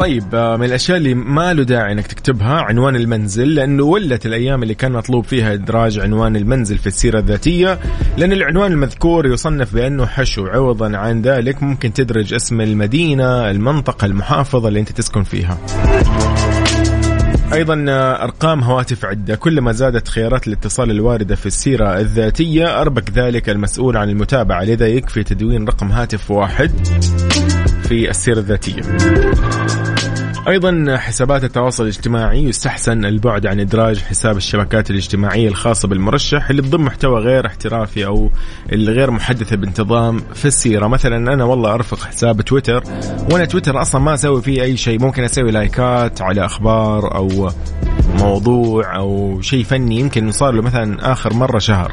طيب 0.00 0.34
آه، 0.34 0.56
من 0.56 0.64
الأشياء 0.64 0.98
اللي 0.98 1.14
ما 1.14 1.54
له 1.54 1.62
داعي 1.62 1.92
إنك 1.92 2.06
تكتبها 2.06 2.60
عنوان 2.60 2.96
المنزل 2.96 3.54
لأنه 3.54 3.84
ولت 3.84 4.26
الأيام 4.26 4.62
اللي 4.62 4.74
كان 4.74 4.92
مطلوب 4.92 5.24
فيها 5.24 5.52
إدراج 5.52 5.98
عنوان 5.98 6.36
المنزل 6.36 6.78
في 6.78 6.86
السيرة 6.86 7.18
الذاتية 7.18 7.78
لأن 8.16 8.32
العنوان 8.32 8.72
المذكور 8.72 9.26
يصنف 9.26 9.74
بأنه 9.74 10.06
حشو. 10.06 10.46
عوضا 10.46 10.96
عن 10.96 11.22
ذلك 11.22 11.62
ممكن 11.62 11.92
تدرج 11.92 12.34
اسم 12.34 12.60
المدينة 12.60 13.50
المنطقة 13.50 14.04
المحافظة 14.04 14.68
اللي 14.68 14.80
أنت 14.80 14.92
تسكن 14.92 15.22
فيها. 15.22 15.58
أيضا 17.52 17.84
أرقام 18.22 18.60
هواتف 18.60 19.04
عدة. 19.04 19.34
كلما 19.34 19.72
زادت 19.72 20.08
خيارات 20.08 20.46
الاتصال 20.46 20.90
الواردة 20.90 21.34
في 21.34 21.46
السيرة 21.46 22.00
الذاتية 22.00 22.80
أربك 22.80 23.10
ذلك 23.10 23.48
المسؤول 23.48 23.96
عن 23.96 24.08
المتابعة 24.08 24.64
لذا 24.64 24.86
يكفي 24.86 25.22
تدوين 25.22 25.64
رقم 25.64 25.92
هاتف 25.92 26.30
واحد. 26.30 26.70
في 27.82 28.10
السيرة 28.10 28.38
الذاتية. 28.38 28.82
أيضا 30.48 30.96
حسابات 30.96 31.44
التواصل 31.44 31.82
الاجتماعي 31.82 32.44
يستحسن 32.44 33.04
البعد 33.04 33.46
عن 33.46 33.60
إدراج 33.60 33.98
حساب 33.98 34.36
الشبكات 34.36 34.90
الاجتماعية 34.90 35.48
الخاصة 35.48 35.88
بالمرشح 35.88 36.50
اللي 36.50 36.62
تضم 36.62 36.84
محتوى 36.84 37.20
غير 37.20 37.46
احترافي 37.46 38.06
أو 38.06 38.30
الغير 38.72 39.10
محدثه 39.10 39.56
بانتظام 39.56 40.20
في 40.34 40.44
السيرة. 40.44 40.86
مثلا 40.86 41.34
أنا 41.34 41.44
والله 41.44 41.74
أرفق 41.74 41.98
حساب 42.04 42.40
تويتر 42.40 42.82
وأنا 43.30 43.44
تويتر 43.44 43.82
أصلا 43.82 44.00
ما 44.00 44.14
أسوي 44.14 44.42
فيه 44.42 44.62
أي 44.62 44.76
شيء. 44.76 45.00
ممكن 45.00 45.24
أسوي 45.24 45.50
لايكات 45.50 46.22
على 46.22 46.44
أخبار 46.44 47.14
أو 47.14 47.50
موضوع 48.18 48.96
أو 48.96 49.40
شيء 49.40 49.64
فني 49.64 50.00
يمكن 50.00 50.30
صار 50.30 50.54
له 50.54 50.62
مثلا 50.62 51.12
آخر 51.12 51.34
مرة 51.34 51.58
شهر. 51.58 51.92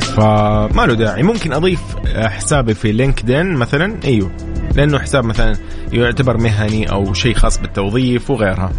فما 0.00 0.86
له 0.86 0.94
داعي. 0.94 1.22
ممكن 1.22 1.52
أضيف 1.52 1.80
حسابي 2.16 2.74
في 2.74 2.92
لينكدين 2.92 3.54
مثلا؟ 3.54 3.96
إيوه. 4.04 4.49
لأنه 4.80 4.98
حساب 4.98 5.24
مثلا 5.24 5.56
يعتبر 5.92 6.36
مهني 6.36 6.90
أو 6.90 7.14
شيء 7.14 7.34
خاص 7.34 7.58
بالتوظيف 7.58 8.30
وغيرها. 8.30 8.72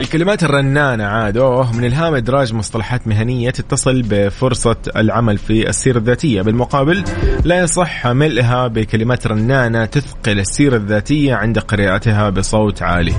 الكلمات 0.00 0.42
الرنانة 0.42 1.04
عاد 1.04 1.36
أوه 1.36 1.76
من 1.76 1.84
إلهام 1.84 2.14
إدراج 2.14 2.54
مصطلحات 2.54 3.08
مهنية 3.08 3.50
تتصل 3.50 4.02
بفرصة 4.02 4.76
العمل 4.96 5.38
في 5.38 5.68
السيرة 5.68 5.98
الذاتية. 5.98 6.42
بالمقابل 6.42 7.04
لا 7.44 7.60
يصح 7.60 8.06
ملئها 8.06 8.66
بكلمات 8.66 9.26
رنانة 9.26 9.84
تثقل 9.84 10.38
السيرة 10.38 10.76
الذاتية 10.76 11.34
عند 11.34 11.58
قراءتها 11.58 12.30
بصوت 12.30 12.82
عالي. 12.82 13.14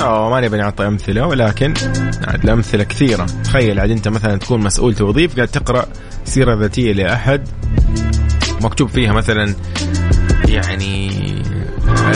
آه 0.00 0.30
ما 0.30 0.40
نبي 0.40 0.56
نعطي 0.56 0.86
أمثلة 0.86 1.26
ولكن 1.26 1.74
عاد 2.28 2.44
الامثله 2.44 2.84
كثيرة. 2.84 3.26
تخيل 3.44 3.80
عاد 3.80 3.90
أنت 3.90 4.08
مثلا 4.08 4.36
تكون 4.36 4.60
مسؤول 4.60 4.94
توظيف 4.94 5.36
قاعد 5.36 5.48
تقرأ 5.48 5.86
سيرة 6.24 6.54
ذاتية 6.54 6.92
لأحد. 6.92 7.48
مكتوب 8.66 8.88
فيها 8.88 9.12
مثلا 9.12 9.54
يعني 10.48 11.10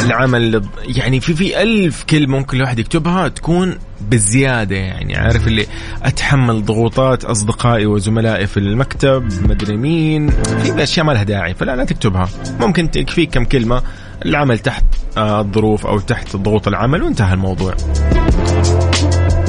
العمل 0.04 0.62
يعني 0.84 1.20
في 1.20 1.34
في 1.34 1.62
ألف 1.62 2.04
كلمة 2.04 2.38
ممكن 2.38 2.56
الواحد 2.56 2.78
يكتبها 2.78 3.28
تكون 3.28 3.78
بالزيادة 4.00 4.76
يعني 4.76 5.16
عارف 5.16 5.46
اللي 5.46 5.66
أتحمل 6.02 6.64
ضغوطات 6.64 7.24
أصدقائي 7.24 7.86
وزملائي 7.86 8.46
في 8.46 8.56
المكتب 8.56 9.28
مدري 9.48 9.76
مين 9.76 10.30
في 10.30 10.82
أشياء 10.82 11.06
ما 11.06 11.12
لها 11.12 11.22
داعي 11.22 11.54
فلا 11.54 11.76
لا 11.76 11.84
تكتبها. 11.84 12.28
ممكن 12.60 12.90
تكفيك 12.90 13.30
كم 13.34 13.44
كلمة 13.44 13.82
العمل 14.26 14.58
تحت 14.58 14.84
آه، 15.16 15.40
الظروف 15.40 15.86
أو 15.86 15.98
تحت 15.98 16.36
ضغوط 16.36 16.68
العمل 16.68 17.02
وانتهى 17.02 17.34
الموضوع. 17.34 17.74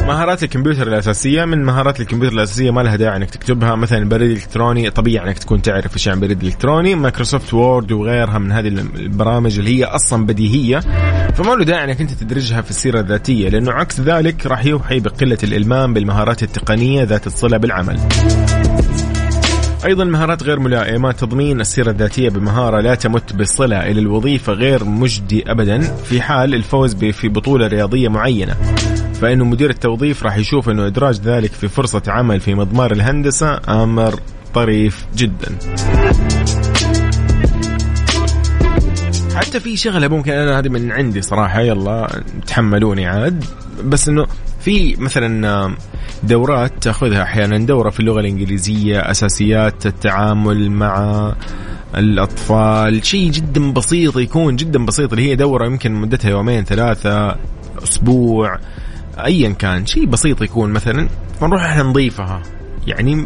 مهارات 0.08 0.44
الكمبيوتر 0.44 0.88
الأساسية 0.88 1.46
من 1.46 1.64
مهارات 1.64 2.00
الكمبيوتر 2.00 2.36
الأساسية 2.36 2.72
ما 2.72 2.82
لها 2.82 2.96
داعي 2.96 3.18
إنك 3.18 3.30
تكتبها 3.30 3.76
مثلا 3.76 4.10
بريد 4.10 4.32
إلكتروني 4.32 4.90
طبيعي 4.90 5.28
إنك 5.28 5.38
تكون 5.38 5.62
تعرف 5.62 5.94
إيش 5.94 6.08
يعني 6.08 6.20
بريد 6.20 6.44
إلكتروني 6.44 6.96
Microsoft 6.96 7.54
Word 7.54 7.92
وغيرها 7.92 8.38
من 8.38 8.52
هذه 8.52 8.68
البرامج 8.68 9.60
اللي 9.60 9.80
هي 9.80 9.84
أصلا 9.86 10.26
بديهية 10.26 10.80
فما 11.36 11.54
له 11.54 11.64
داعي 11.66 11.84
إنك 11.84 12.02
أنت 12.02 12.12
تدرجها 12.12 12.62
في 12.62 12.70
السيرة 12.70 13.00
الذاتية 13.00 13.50
لأنه 13.50 13.72
عكس 13.72 14.00
ذلك 14.00 14.46
راح 14.46 14.66
يوحي 14.66 15.00
بقلة 15.00 15.38
الإلمام 15.44 15.94
بالمهارات 15.94 16.44
التقنية 16.44 17.04
ذات 17.04 17.28
الصلة 17.28 17.58
بالعمل. 17.58 18.00
أيضا 19.86 20.04
مهارات 20.04 20.44
غير 20.44 20.60
ملائمة 20.60 21.12
تضمين 21.12 21.62
السيرة 21.62 21.92
الذاتية 21.92 22.30
بمهارة 22.30 22.82
لا 22.82 22.96
تمت 22.96 23.34
بالصلة 23.34 23.92
إلى 23.92 24.00
الوظيفة 24.00 24.54
غير 24.54 24.84
مجدي 24.84 25.52
ابدا 25.52 25.82
في 25.82 26.22
حال 26.22 26.56
الفوز 26.56 26.96
في 26.96 27.28
بطولة 27.30 27.68
رياضية 27.68 28.08
معينة. 28.08 28.56
فإنه 29.22 29.46
مدير 29.46 29.70
التوظيف 29.70 30.24
راح 30.24 30.38
يشوف 30.38 30.70
إنه 30.70 30.88
إدراج 30.88 31.22
ذلك 31.22 31.52
في 31.52 31.68
فرصة 31.68 32.02
عمل 32.08 32.40
في 32.40 32.56
مضمار 32.56 32.92
الهندسة 32.92 33.60
أمر 33.70 34.20
طريف 34.54 35.06
جدا. 35.16 35.58
حتى 39.36 39.60
في 39.60 39.78
شغله 39.78 40.08
ممكن 40.08 40.32
أنا 40.32 40.60
هذه 40.60 40.70
من 40.70 40.92
عندي 40.92 41.22
صراحة 41.22 41.62
يلا 41.62 42.22
تحملوني 42.48 43.08
عاد. 43.08 43.46
بس 43.84 44.10
إنه 44.10 44.28
في 44.60 44.96
مثلا 45.00 45.76
دورات 46.24 46.84
تأخذها 46.84 47.24
أحيانا 47.24 47.58
دورة 47.58 47.90
في 47.90 48.00
اللغة 48.00 48.20
الإنجليزية 48.20 49.00
أساسيات 49.00 49.86
التعامل 49.86 50.72
مع 50.72 51.34
الأطفال 51.98 53.06
شيء 53.06 53.32
جدا 53.32 53.74
بسيط 53.74 54.18
يكون 54.18 54.56
جدا 54.56 54.86
بسيط 54.86 55.14
اللي 55.14 55.30
هي 55.30 55.36
دورة 55.36 55.66
يمكن 55.66 55.92
مدتها 55.92 56.30
يومين 56.30 56.64
ثلاثة 56.64 57.36
أسبوع. 57.84 58.60
ايا 59.18 59.50
كان 59.50 59.86
شيء 59.86 60.06
بسيط 60.06 60.42
يكون 60.42 60.70
مثلا 60.70 61.10
فنروح 61.40 61.64
إحنا 61.64 61.84
نضيفها. 61.84 62.42
يعني 62.88 63.26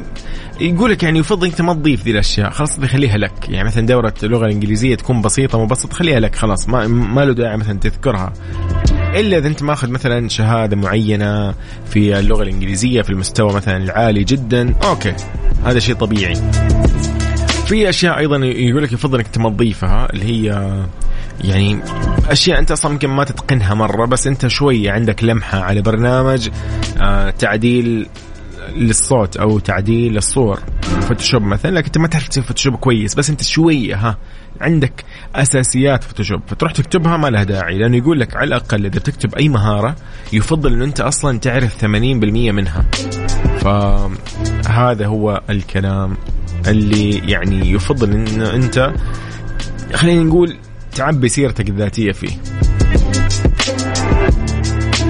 يقول 0.61 0.91
لك 0.91 1.03
يعني 1.03 1.19
يفضل 1.19 1.47
أنت 1.47 1.61
ما 1.61 1.73
تضيف 1.73 2.03
ذي 2.03 2.11
الأشياء 2.11 2.49
خلاص 2.49 2.79
خليها 2.79 3.17
لك. 3.17 3.49
يعني 3.49 3.67
مثلا 3.67 3.85
دورة 3.85 4.13
اللغة 4.23 4.45
الإنجليزية 4.45 4.95
تكون 4.95 5.21
بسيطة 5.21 5.63
مبسط 5.63 5.93
خليها 5.93 6.19
لك 6.19 6.35
خلاص 6.35 6.69
ما 6.69 6.87
ما 6.87 7.25
له 7.25 7.33
داعي 7.33 7.57
مثلا 7.57 7.79
تذكرها. 7.79 8.33
إلا 9.15 9.37
إذا 9.37 9.47
أنت 9.47 9.63
ماخذ 9.63 9.89
مثلا 9.89 10.29
شهادة 10.29 10.75
معينة 10.75 11.53
في 11.85 12.19
اللغة 12.19 12.43
الإنجليزية 12.43 13.01
في 13.01 13.09
المستوى 13.09 13.53
مثلا 13.53 13.77
العالي 13.77 14.23
جدا 14.23 14.75
أوكي 14.83 15.13
هذا 15.65 15.79
شيء 15.79 15.95
طبيعي. 15.95 16.35
في 17.65 17.89
أشياء 17.89 18.17
أيضا 18.17 18.37
يقول 18.37 18.83
لك 18.83 18.91
يفضل 18.91 19.19
إنك 19.19 19.37
ما 19.37 19.49
تضيفها 19.49 20.13
اللي 20.13 20.25
هي 20.25 20.71
يعني 21.43 21.79
أشياء 22.29 22.59
أنت 22.59 22.71
أصلا 22.71 22.91
يمكن 22.91 23.09
ما 23.09 23.23
تتقنها 23.23 23.73
مرة 23.73 24.05
بس 24.05 24.27
أنت 24.27 24.47
شوية 24.47 24.91
عندك 24.91 25.23
لمحة 25.23 25.59
على 25.59 25.81
برنامج 25.81 26.49
آه 27.01 27.29
تعديل 27.29 28.07
للصوت 28.75 29.37
أو 29.37 29.59
تعديل 29.59 30.17
الصور. 30.17 30.59
Photoshop 30.81 31.41
مثلا 31.41 31.71
لكن 31.71 31.85
أنت 31.85 31.97
ما 31.97 32.07
تعرف 32.07 32.27
تسوي 32.27 32.43
Photoshop 32.43 32.75
كويس 32.75 33.15
بس 33.15 33.29
أنت 33.29 33.43
شوية 33.43 33.95
ها 33.95 34.17
عندك 34.61 35.05
أساسيات 35.35 36.03
Photoshop. 36.03 36.41
فتروح 36.47 36.71
تكتبها 36.71 37.17
ما 37.17 37.27
لها 37.27 37.43
داعي 37.43 37.77
لأنه 37.77 37.97
يقول 37.97 38.19
لك 38.19 38.35
على 38.35 38.47
الأقل 38.47 38.85
إذا 38.85 38.99
تكتب 38.99 39.35
أي 39.35 39.49
مهارة 39.49 39.95
يفضل 40.33 40.73
إنه 40.73 40.85
أنت 40.85 40.99
أصلا 40.99 41.39
تعرف 41.39 41.85
80% 41.85 41.85
منها. 42.51 42.85
فهذا 43.59 45.07
هو 45.07 45.41
الكلام 45.49 46.17
اللي 46.67 47.31
يعني 47.31 47.71
يفضل 47.71 48.11
إنه 48.11 48.53
أنت 48.53 48.93
خلينا 49.93 50.23
نقول 50.23 50.57
تعبي 50.95 51.29
سيرتك 51.29 51.69
الذاتية 51.69 52.11
فيه. 52.11 52.29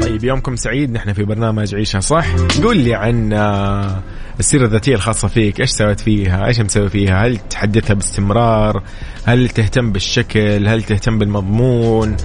طيب 0.01 0.23
يومكم 0.23 0.55
سعيد. 0.55 0.91
نحن 0.91 1.13
في 1.13 1.23
برنامج 1.23 1.75
عيشها 1.75 1.99
صح. 1.99 2.25
قول 2.63 2.77
لي 2.77 2.95
عن 2.95 3.33
آه، 3.33 4.03
السيرة 4.39 4.65
الذاتية 4.65 4.95
الخاصة 4.95 5.27
فيك. 5.27 5.61
إيش 5.61 5.69
سويت 5.69 5.99
فيها؟ 5.99 6.47
إيش 6.47 6.59
مسوي 6.59 6.89
فيها؟ 6.89 7.25
هل 7.25 7.37
تحدثها 7.37 7.93
باستمرار؟ 7.93 8.83
هل 9.25 9.49
تهتم 9.49 9.91
بالشكل؟ 9.91 10.67
هل 10.67 10.83
تهتم 10.83 11.19
بالمضمون؟ 11.19 12.17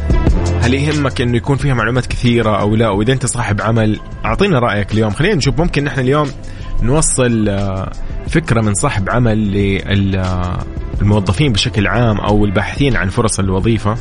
هل 0.60 0.74
يهمك 0.74 1.20
إنه 1.20 1.36
يكون 1.36 1.56
فيها 1.56 1.74
معلومات 1.74 2.06
كثيرة 2.06 2.60
أو 2.60 2.76
لا؟ 2.76 2.88
وإذا 2.88 3.12
أنت 3.12 3.26
صاحب 3.26 3.60
عمل 3.60 4.00
أعطينا 4.24 4.58
رأيك 4.58 4.92
اليوم. 4.92 5.10
خلينا 5.10 5.34
نشوف. 5.34 5.60
ممكن 5.60 5.84
نحن 5.84 6.00
اليوم 6.00 6.30
نوصل 6.82 7.48
آه، 7.48 7.92
فكرة 8.28 8.60
من 8.60 8.74
صاحب 8.74 9.10
عمل 9.10 9.56
للموظفين 11.00 11.52
بشكل 11.52 11.86
عام 11.86 12.20
أو 12.20 12.44
الباحثين 12.44 12.96
عن 12.96 13.08
فرص 13.08 13.38
الوظيفة 13.38 13.96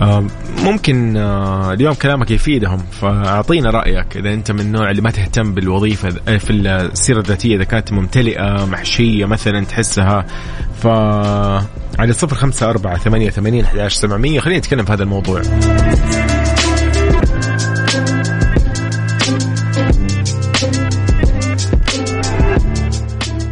آه، 0.00 0.26
ممكن 0.64 1.16
آه، 1.16 1.72
اليوم 1.72 1.94
كلامك 1.94 2.30
يفيدهم 2.30 2.78
فأعطينا 2.78 3.70
رأيك 3.70 4.16
إذا 4.16 4.34
أنت 4.34 4.52
من 4.52 4.60
النوع 4.60 4.90
اللي 4.90 5.02
ما 5.02 5.10
تهتم 5.10 5.54
بالوظيفة 5.54 6.10
في 6.38 6.50
السيرة 6.52 7.18
الذاتية 7.18 7.56
إذا 7.56 7.64
كانت 7.64 7.92
ممتلئة 7.92 8.64
محشية 8.64 9.24
مثلا 9.24 9.64
تحسها 9.64 10.26
ف 10.82 10.86
على 11.98 12.12
صفر 12.12 12.36
خمسة 12.36 12.70
أربعة 12.70 12.98
ثمانية 12.98 13.30
ثمانين 13.30 13.64
أحد 13.64 13.88
سبعمية. 13.88 14.40
خلينا 14.40 14.58
نتكلم 14.58 14.84
في 14.84 14.92
هذا 14.92 15.02
الموضوع. 15.02 15.42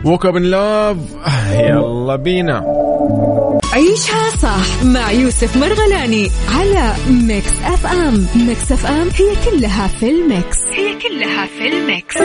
Woke 0.09 0.27
up 0.27 0.37
in 0.37 0.43
love 0.43 0.97
يلا 1.53 2.17
بينا 2.17 2.65
عيشها 3.73 4.31
صح 4.43 4.85
مع 4.85 5.11
يوسف 5.13 5.57
مرغلاني 5.57 6.31
على 6.59 6.95
Mix 7.11 7.53
FM 7.65 8.27
Mix 8.47 8.73
FM 8.73 9.09
هي 9.09 9.51
كلها 9.51 9.87
في 9.87 10.11
ال 10.11 10.20
mix. 10.20 10.57
هي 10.73 10.99
كلها 10.99 11.47
في 11.47 11.69
ال 11.69 11.78
mix. 11.78 12.17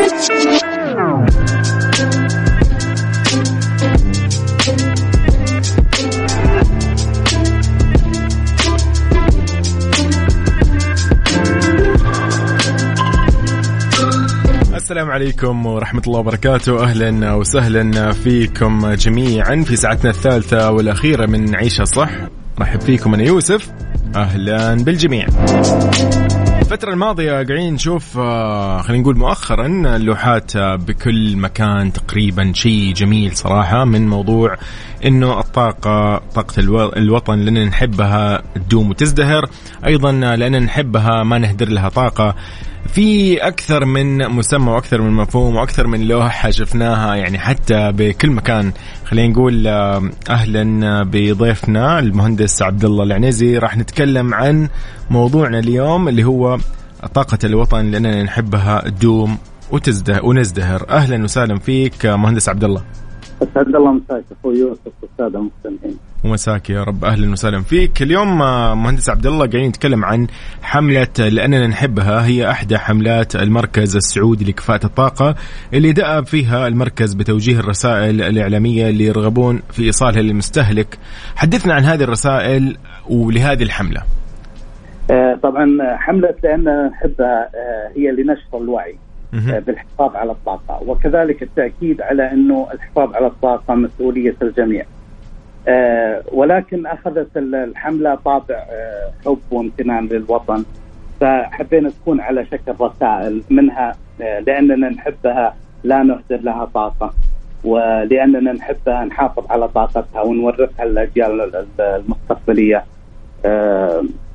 السلام 14.94 15.12
عليكم 15.12 15.66
ورحمة 15.66 16.02
الله 16.08 16.20
وبركاته. 16.20 16.84
أهلا 16.84 17.34
وسهلا 17.34 18.12
فيكم 18.12 18.94
جميعا 18.94 19.64
في 19.66 19.76
ساعتنا 19.76 20.10
الثالثة 20.10 20.72
والأخيرة 20.72 21.26
من 21.26 21.56
عيشة 21.56 21.84
صح. 21.84 22.10
رحب 22.60 22.82
فيكم 22.82 23.14
أنا 23.14 23.24
يوسف. 23.24 23.72
أهلا 24.16 24.76
بالجميع. 24.76 25.28
الفترة 26.62 26.94
الماضية 26.94 27.32
قاعدين 27.32 27.74
نشوف 27.74 28.18
آه، 28.18 28.82
خلينا 28.82 29.04
نقول 29.04 29.18
مؤخرا 29.18 29.66
اللوحات 29.96 30.58
بكل 30.58 31.38
مكان 31.38 31.94
تقريبا 31.94 32.52
شيء 32.56 32.94
جميل 32.94 33.38
صراحة 33.38 33.86
من 33.86 34.08
موضوع 34.08 34.56
إنه 35.06 35.40
الطاقة 35.40 36.18
طاقة 36.18 36.60
الوطن 36.98 37.40
لأن 37.40 37.68
نحبها 37.68 38.42
تدوم 38.56 38.90
وتزدهر. 38.90 39.50
أيضا 39.86 40.12
لأن 40.12 40.64
نحبها 40.64 41.24
ما 41.24 41.38
نهدر 41.38 41.70
لها 41.70 41.90
طاقة. 41.90 42.36
في 42.88 43.38
أكثر 43.38 43.86
من 43.86 44.30
مسمى 44.30 44.72
وأكثر 44.72 45.02
من 45.02 45.12
مفهوم 45.12 45.56
وأكثر 45.56 45.88
من 45.88 46.08
لوحة 46.08 46.50
شفناها 46.50 47.16
يعني 47.16 47.40
حتى 47.40 47.92
بكل 47.92 48.32
مكان. 48.32 48.72
خلينا 49.06 49.34
نقول 49.34 49.68
آه، 49.68 50.10
أهلا 50.30 51.04
بضيفنا 51.04 52.00
المهندس 52.00 52.62
عبد 52.62 52.86
الله 52.86 53.04
العنزي. 53.04 53.58
راح 53.58 53.78
نتكلم 53.78 54.34
عن 54.34 54.70
موضوعنا 55.10 55.60
اليوم 55.60 56.08
اللي 56.08 56.24
هو 56.24 56.58
طاقة 57.14 57.38
الوطن 57.44 57.92
لأننا 57.92 58.24
نحبها 58.24 58.90
تدوم 58.90 59.38
وتزدهر 59.72 60.26
ونزدهر. 60.26 60.86
أهلا 60.90 61.24
وسهلا 61.24 61.60
فيك 61.60 62.06
مهندس 62.06 62.50
عبد 62.50 62.64
الله 62.64 62.84
أسعد 63.44 63.76
الله 63.76 63.92
مساك 63.92 64.24
أخوي 64.40 64.60
يوسف 64.60 64.92
والساده 65.02 65.40
المستمعين. 65.40 65.98
ومساك 66.26 66.70
يا 66.70 66.84
رب. 66.84 67.06
أهلا 67.06 67.32
وسهلا 67.32 67.62
فيك. 67.62 68.02
اليوم 68.02 68.42
آه، 68.42 68.76
مهندس 68.76 69.10
عبد 69.10 69.26
الله 69.26 69.38
قاعدين 69.38 69.70
نتكلم 69.70 70.06
عن 70.06 70.28
حملة 70.62 71.08
لأننا 71.20 71.68
نحبها. 71.68 72.26
هي 72.26 72.50
احدى 72.50 72.78
حملات 72.78 73.36
المركز 73.36 73.96
السعودي 73.96 74.46
لكفاءة 74.46 74.86
الطاقة 74.86 75.36
اللي 75.74 75.92
دأب 75.92 76.26
فيها 76.26 76.68
المركز 76.68 77.14
بتوجيه 77.14 77.60
الرسائل 77.60 78.22
الإعلامية 78.22 78.90
اللي 78.90 79.06
يرغبون 79.06 79.62
في 79.72 79.84
إيصالها 79.84 80.22
للمستهلك. 80.22 80.98
حدثنا 81.36 81.74
عن 81.74 81.84
هذه 81.84 82.04
الرسائل 82.04 82.78
ولهذه 83.10 83.64
الحملة. 83.64 84.02
آه، 85.12 85.40
طبعا 85.44 85.66
حملة 85.98 86.36
لاننا 86.44 86.88
نحبها 86.88 87.50
آه، 87.56 88.00
هي 88.00 88.12
لنشر 88.12 88.58
الوعي. 88.64 88.96
بالحفاظ 89.60 90.16
على 90.16 90.32
الطاقة 90.32 90.84
وكذلك 90.88 91.44
التأكيد 91.44 92.02
على 92.02 92.32
أنه 92.32 92.68
الحفاظ 92.74 93.14
على 93.16 93.28
الطاقة 93.28 93.76
مسؤولية 93.76 94.36
الجميع. 94.42 94.86
آه، 95.68 96.24
ولكن 96.32 96.86
أخذت 96.86 97.38
الحملة 97.38 98.16
طابع 98.16 98.56
آه، 98.56 99.12
حب 99.26 99.40
وامتنان 99.52 100.08
للوطن 100.08 100.64
فحبينا 101.22 101.90
تكون 101.90 102.22
على 102.22 102.46
شكل 102.46 102.74
رسائل 102.82 103.42
منها 103.50 103.96
لأننا 104.20 104.90
نحبها 104.90 105.56
لا 105.84 106.04
نهدر 106.04 106.42
لها 106.42 106.66
طاقة 106.66 107.14
ولأننا 107.64 108.54
نحبها 108.54 109.06
نحافظ 109.06 109.52
على 109.52 109.68
طاقتها 109.68 110.22
ونورثها 110.22 110.86
للأجيال 110.86 111.66
المستقبلية. 111.80 112.78
آه، 112.78 112.84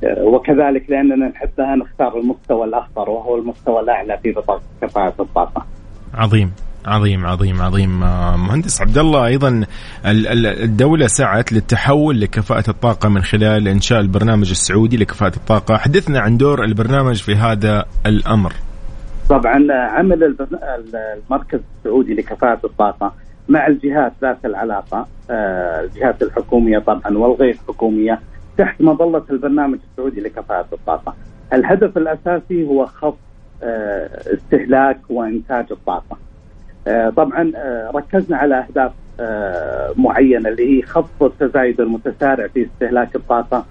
وكذلك 0.03 0.89
لأننا 0.89 1.27
نحبها 1.27 1.75
نختار 1.75 2.19
المستوى 2.19 2.65
الأخطر 2.65 3.09
وهو 3.09 3.37
المستوى 3.37 3.79
الأعلى 3.79 4.19
في 4.23 4.31
بطاقة 4.31 4.61
كفاءة 4.81 5.21
الطاقة. 5.21 5.65
عظيم 6.13 6.51
عظيم 6.85 7.25
عظيم 7.25 7.61
عظيم 7.61 8.03
آه، 8.03 8.37
مهندس 8.37 8.81
عبد 8.81 8.97
الله 8.97 9.25
أيضا 9.25 9.65
الدولة 10.05 11.07
سعت 11.07 11.53
للتحول 11.53 12.21
لكفاءة 12.21 12.69
الطاقة 12.69 13.09
من 13.09 13.21
خلال 13.21 13.67
إنشاء 13.67 13.99
البرنامج 13.99 14.49
السعودي 14.49 14.97
لكفاءة 14.97 15.35
الطاقة، 15.35 15.77
حدثنا 15.77 16.19
عن 16.19 16.37
دور 16.37 16.63
البرنامج 16.63 17.21
في 17.21 17.35
هذا 17.35 17.85
الأمر. 18.05 18.53
طبعا 19.29 19.67
عمل 19.71 20.35
المركز 21.29 21.59
السعودي 21.77 22.13
لكفاءة 22.13 22.59
الطاقة 22.63 23.13
مع 23.49 23.67
الجهات 23.67 24.13
ذات 24.21 24.45
العلاقة 24.45 25.07
آه، 25.31 25.81
الجهات 25.81 26.21
الحكومية 26.21 26.79
طبعا 26.79 27.17
والغير 27.17 27.57
حكومية 27.67 28.19
تحت 28.59 28.81
مظلة 28.81 29.23
البرنامج 29.29 29.77
السعودي 29.91 30.21
لكفاءة 30.21 30.67
الطاقة. 30.73 31.15
الهدف 31.53 31.97
الأساسي 31.97 32.67
هو 32.67 32.85
خفض 32.85 33.17
آه، 33.63 34.33
استهلاك 34.33 34.99
وإنتاج 35.09 35.65
الطاقة. 35.71 36.17
آه، 36.87 37.09
طبعا 37.09 37.51
آه، 37.55 37.91
ركزنا 37.95 38.37
على 38.37 38.55
أهداف 38.55 38.91
معينة 39.97 40.49
اللي 40.49 40.77
هي 40.77 40.81
خفض 40.81 41.23
التزايد 41.23 41.81
المتسارع 41.81 42.47
في 42.47 42.65
استهلاك 42.65 43.15
الطاقة. 43.15 43.65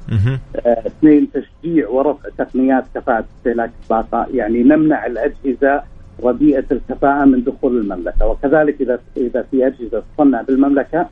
اثنين 0.64 1.28
تشجيع 1.32 1.89
ورفع 1.89 2.28
تقنيات 2.39 2.84
كفاءة 2.95 3.24
استهلاك 3.39 3.70
الطاقة، 3.82 4.26
يعني 4.34 4.62
نمنع 4.62 5.07
الأجهزة 5.07 5.82
رديئه 6.22 6.64
الكفاءة 6.72 7.24
من 7.24 7.45
دخول 7.45 7.76
المملكة، 7.76 8.26
وكذلك 8.26 8.80
إذا 8.80 8.99
إذا 9.16 9.43
في 9.51 9.66
أجهزة 9.66 10.03
تصنع 10.14 10.43
بالمملكة 10.43 11.09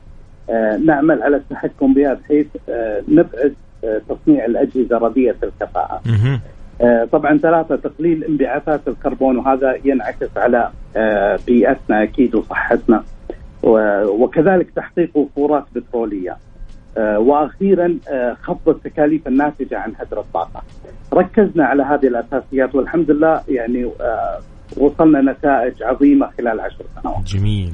نعمل 0.85 1.23
على 1.23 1.37
التحكم 1.37 1.93
بها 1.93 2.13
بحيث 2.13 2.47
نبعد 3.09 3.53
تصنيع 4.09 4.45
الأجهزة 4.45 4.97
رديئه 4.97 5.35
الكفاءة. 5.43 6.01
آه، 6.81 7.05
طبعا 7.11 7.37
ثلاثة 7.37 7.75
تقليل 7.75 8.23
انبعاثات 8.23 8.87
الكربون 8.87 9.37
وهذا 9.37 9.77
ينعكس 9.85 10.37
على 10.37 10.69
آه، 10.95 11.39
بيئتنا 11.47 12.03
أكيد 12.03 12.35
وصحتنا 12.35 13.03
وكذلك 13.63 14.69
تحقيق 14.75 15.17
وفورات 15.17 15.63
بترولية. 15.75 16.37
آه، 16.97 17.19
وأخيرا 17.19 17.97
خفض 18.41 18.69
التكاليف 18.69 19.27
الناتجة 19.27 19.77
عن 19.77 19.93
هدر 19.99 20.19
الطاقة. 20.19 20.61
ركزنا 21.13 21.65
على 21.65 21.83
هذه 21.83 22.07
الأساسيات 22.07 22.75
والحمد 22.75 23.11
لله 23.11 23.41
يعني 23.47 23.91
وصلنا 24.77 25.21
نتائج 25.31 25.83
عظيمة 25.83 26.29
خلال 26.37 26.59
عشر 26.59 26.85
سنوات. 27.01 27.23
جميل 27.25 27.73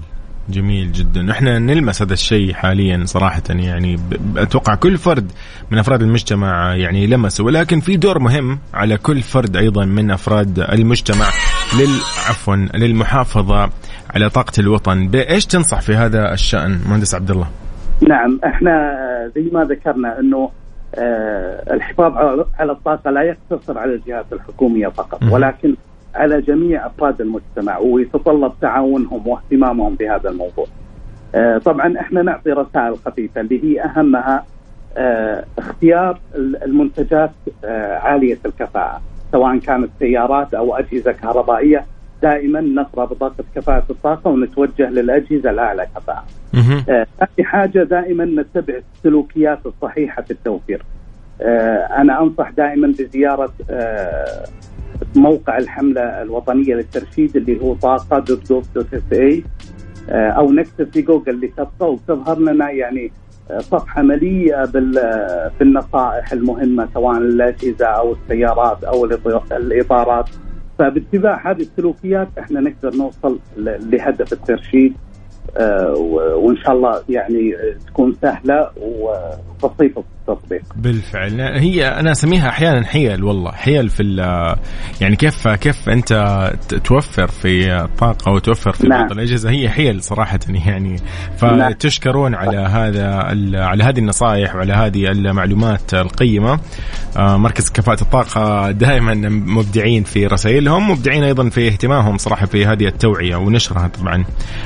جميل 0.50 0.91
جدا. 0.91 1.32
إحنا 1.32 1.60
نلمس 1.60 2.02
هذا 2.02 2.14
الشيء 2.14 2.54
حاليا 2.54 3.06
صراحة 3.06 3.44
يعني 3.50 4.00
أتوقع 4.38 4.76
كل 4.76 4.98
فرد 4.98 5.32
من 5.72 5.78
أفراد 5.78 6.02
المجتمع 6.02 6.76
يعني 6.76 7.08
لمسه. 7.08 7.44
ولكن 7.44 7.80
في 7.80 7.98
دور 7.98 8.20
مهم 8.20 8.60
على 8.74 8.98
كل 8.98 9.22
فرد 9.22 9.58
أيضا 9.58 9.86
من 9.86 10.12
أفراد 10.12 10.60
المجتمع 10.60 11.26
لل 11.80 11.96
عفوا 12.30 12.56
للمحافظة 12.56 13.70
على 14.16 14.30
طاقة 14.30 14.60
الوطن. 14.60 15.08
بإيش 15.08 15.46
تنصح 15.46 15.82
في 15.82 15.96
هذا 15.96 16.34
الشأن 16.34 16.80
مهندس 16.89 17.16
عبد 17.16 17.32
الله؟ 17.32 17.48
نعم 18.02 18.39
إحنا 18.46 18.72
زي 19.36 19.50
ما 19.54 19.64
ذكرنا 19.64 20.20
إنه 20.20 20.50
آه 20.96 21.74
الحفاظ 21.74 22.14
على 22.60 22.72
الطاقة 22.72 23.12
لا 23.12 23.22
يقتصر 23.22 23.78
على 23.78 23.96
الجهات 23.96 24.26
الحكومية 24.34 24.88
فقط 24.88 25.24
ولكن 25.24 25.76
على 26.16 26.41
جميع 26.41 26.86
أفراد 26.86 27.22
المجتمع 27.22 27.78
ويتطلب 27.78 28.51
تعاونهم 28.61 29.28
واهتمامهم 29.28 29.95
بهذا 29.95 30.30
الموضوع. 30.30 30.66
آه، 31.36 31.57
طبعا 31.57 31.99
إحنا 31.99 32.22
نعطي 32.22 32.51
رسائل 32.51 32.97
خفيفة 33.05 33.41
اللي 33.41 33.64
هي 33.64 33.82
أهمها 33.84 34.45
آه، 34.97 35.45
اختيار 35.57 36.20
المنتجات 36.36 37.32
آه، 37.66 37.97
عالية 37.97 38.38
الكفاءة 38.45 39.01
سواء 39.32 39.57
كانت 39.57 39.89
سيارات 39.99 40.53
أو 40.53 40.76
أجهزة 40.76 41.11
كهربائية 41.11 41.86
دائما 42.22 42.61
نقرا 42.61 43.05
بطاقه 43.05 43.43
كفاءة 43.55 43.84
الطاقة 43.89 44.30
ونتوجه 44.32 44.89
للأجهزة 44.89 45.49
الأعلى 45.49 45.88
كفاءة. 45.95 46.24
ثاني 47.20 47.47
حاجة 47.47 47.84
دائما 47.84 48.26
نتبع 48.26 48.74
السلوكيات 48.95 49.59
الصحيحة 49.66 50.22
في 50.22 50.32
التوفير. 50.32 50.84
أنا 51.41 52.22
أنصح 52.22 52.49
دائما 52.49 52.88
بزيارة 52.88 53.51
موقع 55.16 55.58
الحملة 55.58 56.01
الوطنية 56.01 56.76
للترشيد 56.76 57.36
اللي 57.36 57.62
هو 57.62 57.74
طاقة 57.74 58.20
dot 58.20 58.50
dot 58.50 58.66
dot 58.76 58.94
SA 58.94 59.44
آه، 60.10 60.30
أو 60.30 60.51
نكتب 60.51 60.93
في 60.93 61.01
جوجل 61.01 61.39
لتبقى 61.45 61.93
وتظهر 61.93 62.39
لنا 62.39 62.72
يعني 62.72 63.12
آه، 63.51 63.60
صفحة 63.60 64.01
مليئة 64.01 64.66
بالنصائح 65.60 66.32
المهمة 66.34 66.88
سواء 66.93 67.18
الأجهزة 67.18 67.86
أو 67.86 68.14
السيارات 68.14 68.84
أو 68.84 69.06
الإطارات. 69.51 70.30
فباتباع 70.80 71.51
هذه 71.51 71.62
السلوكيات 71.62 72.28
إحنا 72.39 72.60
نقدر 72.60 72.95
نوصل 72.95 73.39
لهدف 73.58 74.34
الترشيد 74.34 74.93
آه، 75.58 75.93
وإن 76.36 76.58
شاء 76.58 76.72
الله 76.72 77.01
يعني 77.10 77.56
تكون 77.88 78.16
سهلة 78.22 78.70
وبسيطة. 78.82 80.04
التطبيق. 80.30 80.62
بالفعل. 80.76 81.42
هي 81.42 81.88
أنا 81.88 82.12
أسميها 82.12 82.50
أحيانا 82.50 82.86
حيل 82.86 83.24
والله. 83.24 83.52
حيل 83.52 83.90
في 83.90 84.04
يعني 85.02 85.16
كيف 85.16 85.48
كيف 85.48 85.90
أنت 85.90 86.14
توفر 86.84 87.28
في 87.28 87.74
الطاقه 87.84 88.32
وتوفر 88.32 88.72
في 88.72 88.88
نعم. 88.88 89.02
بعض 89.02 89.12
الأجهزة. 89.12 89.50
هي 89.50 89.70
حيل 89.70 90.04
صراحة 90.04 90.40
يعني. 90.50 90.96
فتشكرون 91.38 92.36
على 92.36 92.58
هذا 92.58 93.14
على 93.64 93.84
هذه 93.84 94.00
النصائح 94.00 94.56
وعلى 94.56 94.74
هذه 94.74 95.12
المعلومات 95.12 95.94
القيمة. 95.94 96.60
آه، 97.18 97.38
مركز 97.38 97.70
كفاءة 97.70 98.02
الطاقة 98.02 98.72
دائما 98.72 99.14
مبدعين 99.30 100.04
في 100.04 100.28
رسائلهم 100.28 100.92
مبدعين 100.92 101.24
أيضا 101.24 101.50
في 101.50 101.68
اهتمامهم 101.68 102.18
صراحة 102.18 102.46
في 102.46 102.66
هذه 102.66 102.88
التوعية 102.88 103.36
ونشرها 103.36 103.88
طبعا. 103.88 104.24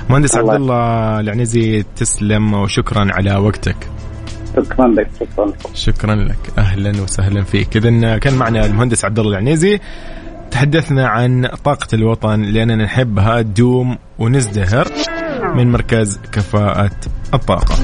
مهندس 0.10 0.36
عبد 0.36 0.50
الله 0.50 1.20
العنزي 1.20 1.84
تسلم 1.96 2.54
وشكرا 2.54 3.08
على 3.12 3.36
وقتك. 3.36 3.76
شكرا 4.58 4.88
لك 4.88 5.10
شكرا 5.20 5.54
شكرا 5.74 6.16
لك. 6.16 6.38
أهلا 6.58 7.02
وسهلا 7.02 7.44
فيك. 7.44 7.78
اذا 7.78 8.18
كان 8.18 8.34
معنا 8.34 8.66
المهندس 8.66 9.06
عبد 9.06 9.20
الله 9.20 9.32
العنيزي. 9.32 9.80
تحدثنا 10.52 11.08
عن 11.08 11.48
طاقة 11.64 11.88
الوطن 11.94 12.42
لأننا 12.42 12.84
نحبها 12.84 13.42
تدوم 13.42 13.98
ونزدهر 14.20 14.88
من 15.56 15.72
مركز 15.72 16.20
كفاءة 16.32 16.92
الطاقة. 17.34 17.76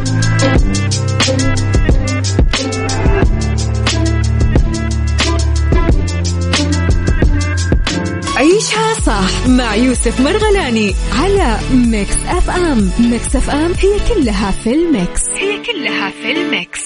صح 9.06 9.48
مع 9.48 9.76
يوسف 9.76 10.22
مرغلاني 10.22 10.94
على 11.14 11.58
Mix 11.74 12.18
FM. 12.28 12.92
Mix 13.00 13.36
FM 13.36 13.72
هي 13.80 14.00
كلها 14.14 14.52
في 14.52 14.74
ال 14.74 14.83
mix. 14.83 15.22
هي 15.30 15.64
كلها 15.64 16.10
في 16.10 16.32
ال 16.32 16.42
mix. 16.42 16.82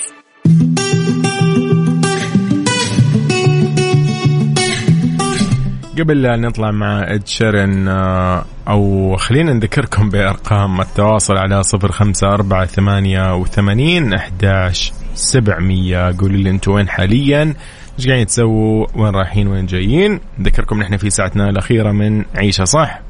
قبل 6.00 6.22
لا 6.22 6.36
نطلع 6.36 6.72
مع 6.72 7.14
إد 7.14 7.28
شيرن 7.28 7.88
آه، 7.88 8.46
أو 8.68 9.16
خلينا 9.16 9.54
نذكركم 9.54 10.10
بأرقام 10.10 10.82
التواصل 10.82 11.38
على 11.38 11.64
صفر 11.64 11.92
خمسة 11.92 12.28
أربعة 12.28 12.66
ثمانية 12.66 13.36
وثمانين 13.36 14.14
أحداش 14.14 14.94
سبعمية. 15.16 16.16
قولوا 16.20 16.38
لي 16.38 16.50
أنتم 16.50 16.72
وين 16.72 16.90
حاليا؟ 16.90 17.54
إيش 18.00 18.08
قاعدين 18.08 18.26
تسووا؟ 18.26 18.86
وين 18.96 19.14
رايحين؟ 19.16 19.48
وين 19.48 19.66
جايين؟ 19.66 20.20
نذكركم 20.40 20.80
نحن 20.80 20.98
في 20.98 21.10
ساعتنا 21.10 21.50
الأخيرة 21.50 21.92
من 21.92 22.26
عيشة 22.36 22.64
صح؟ 22.64 23.07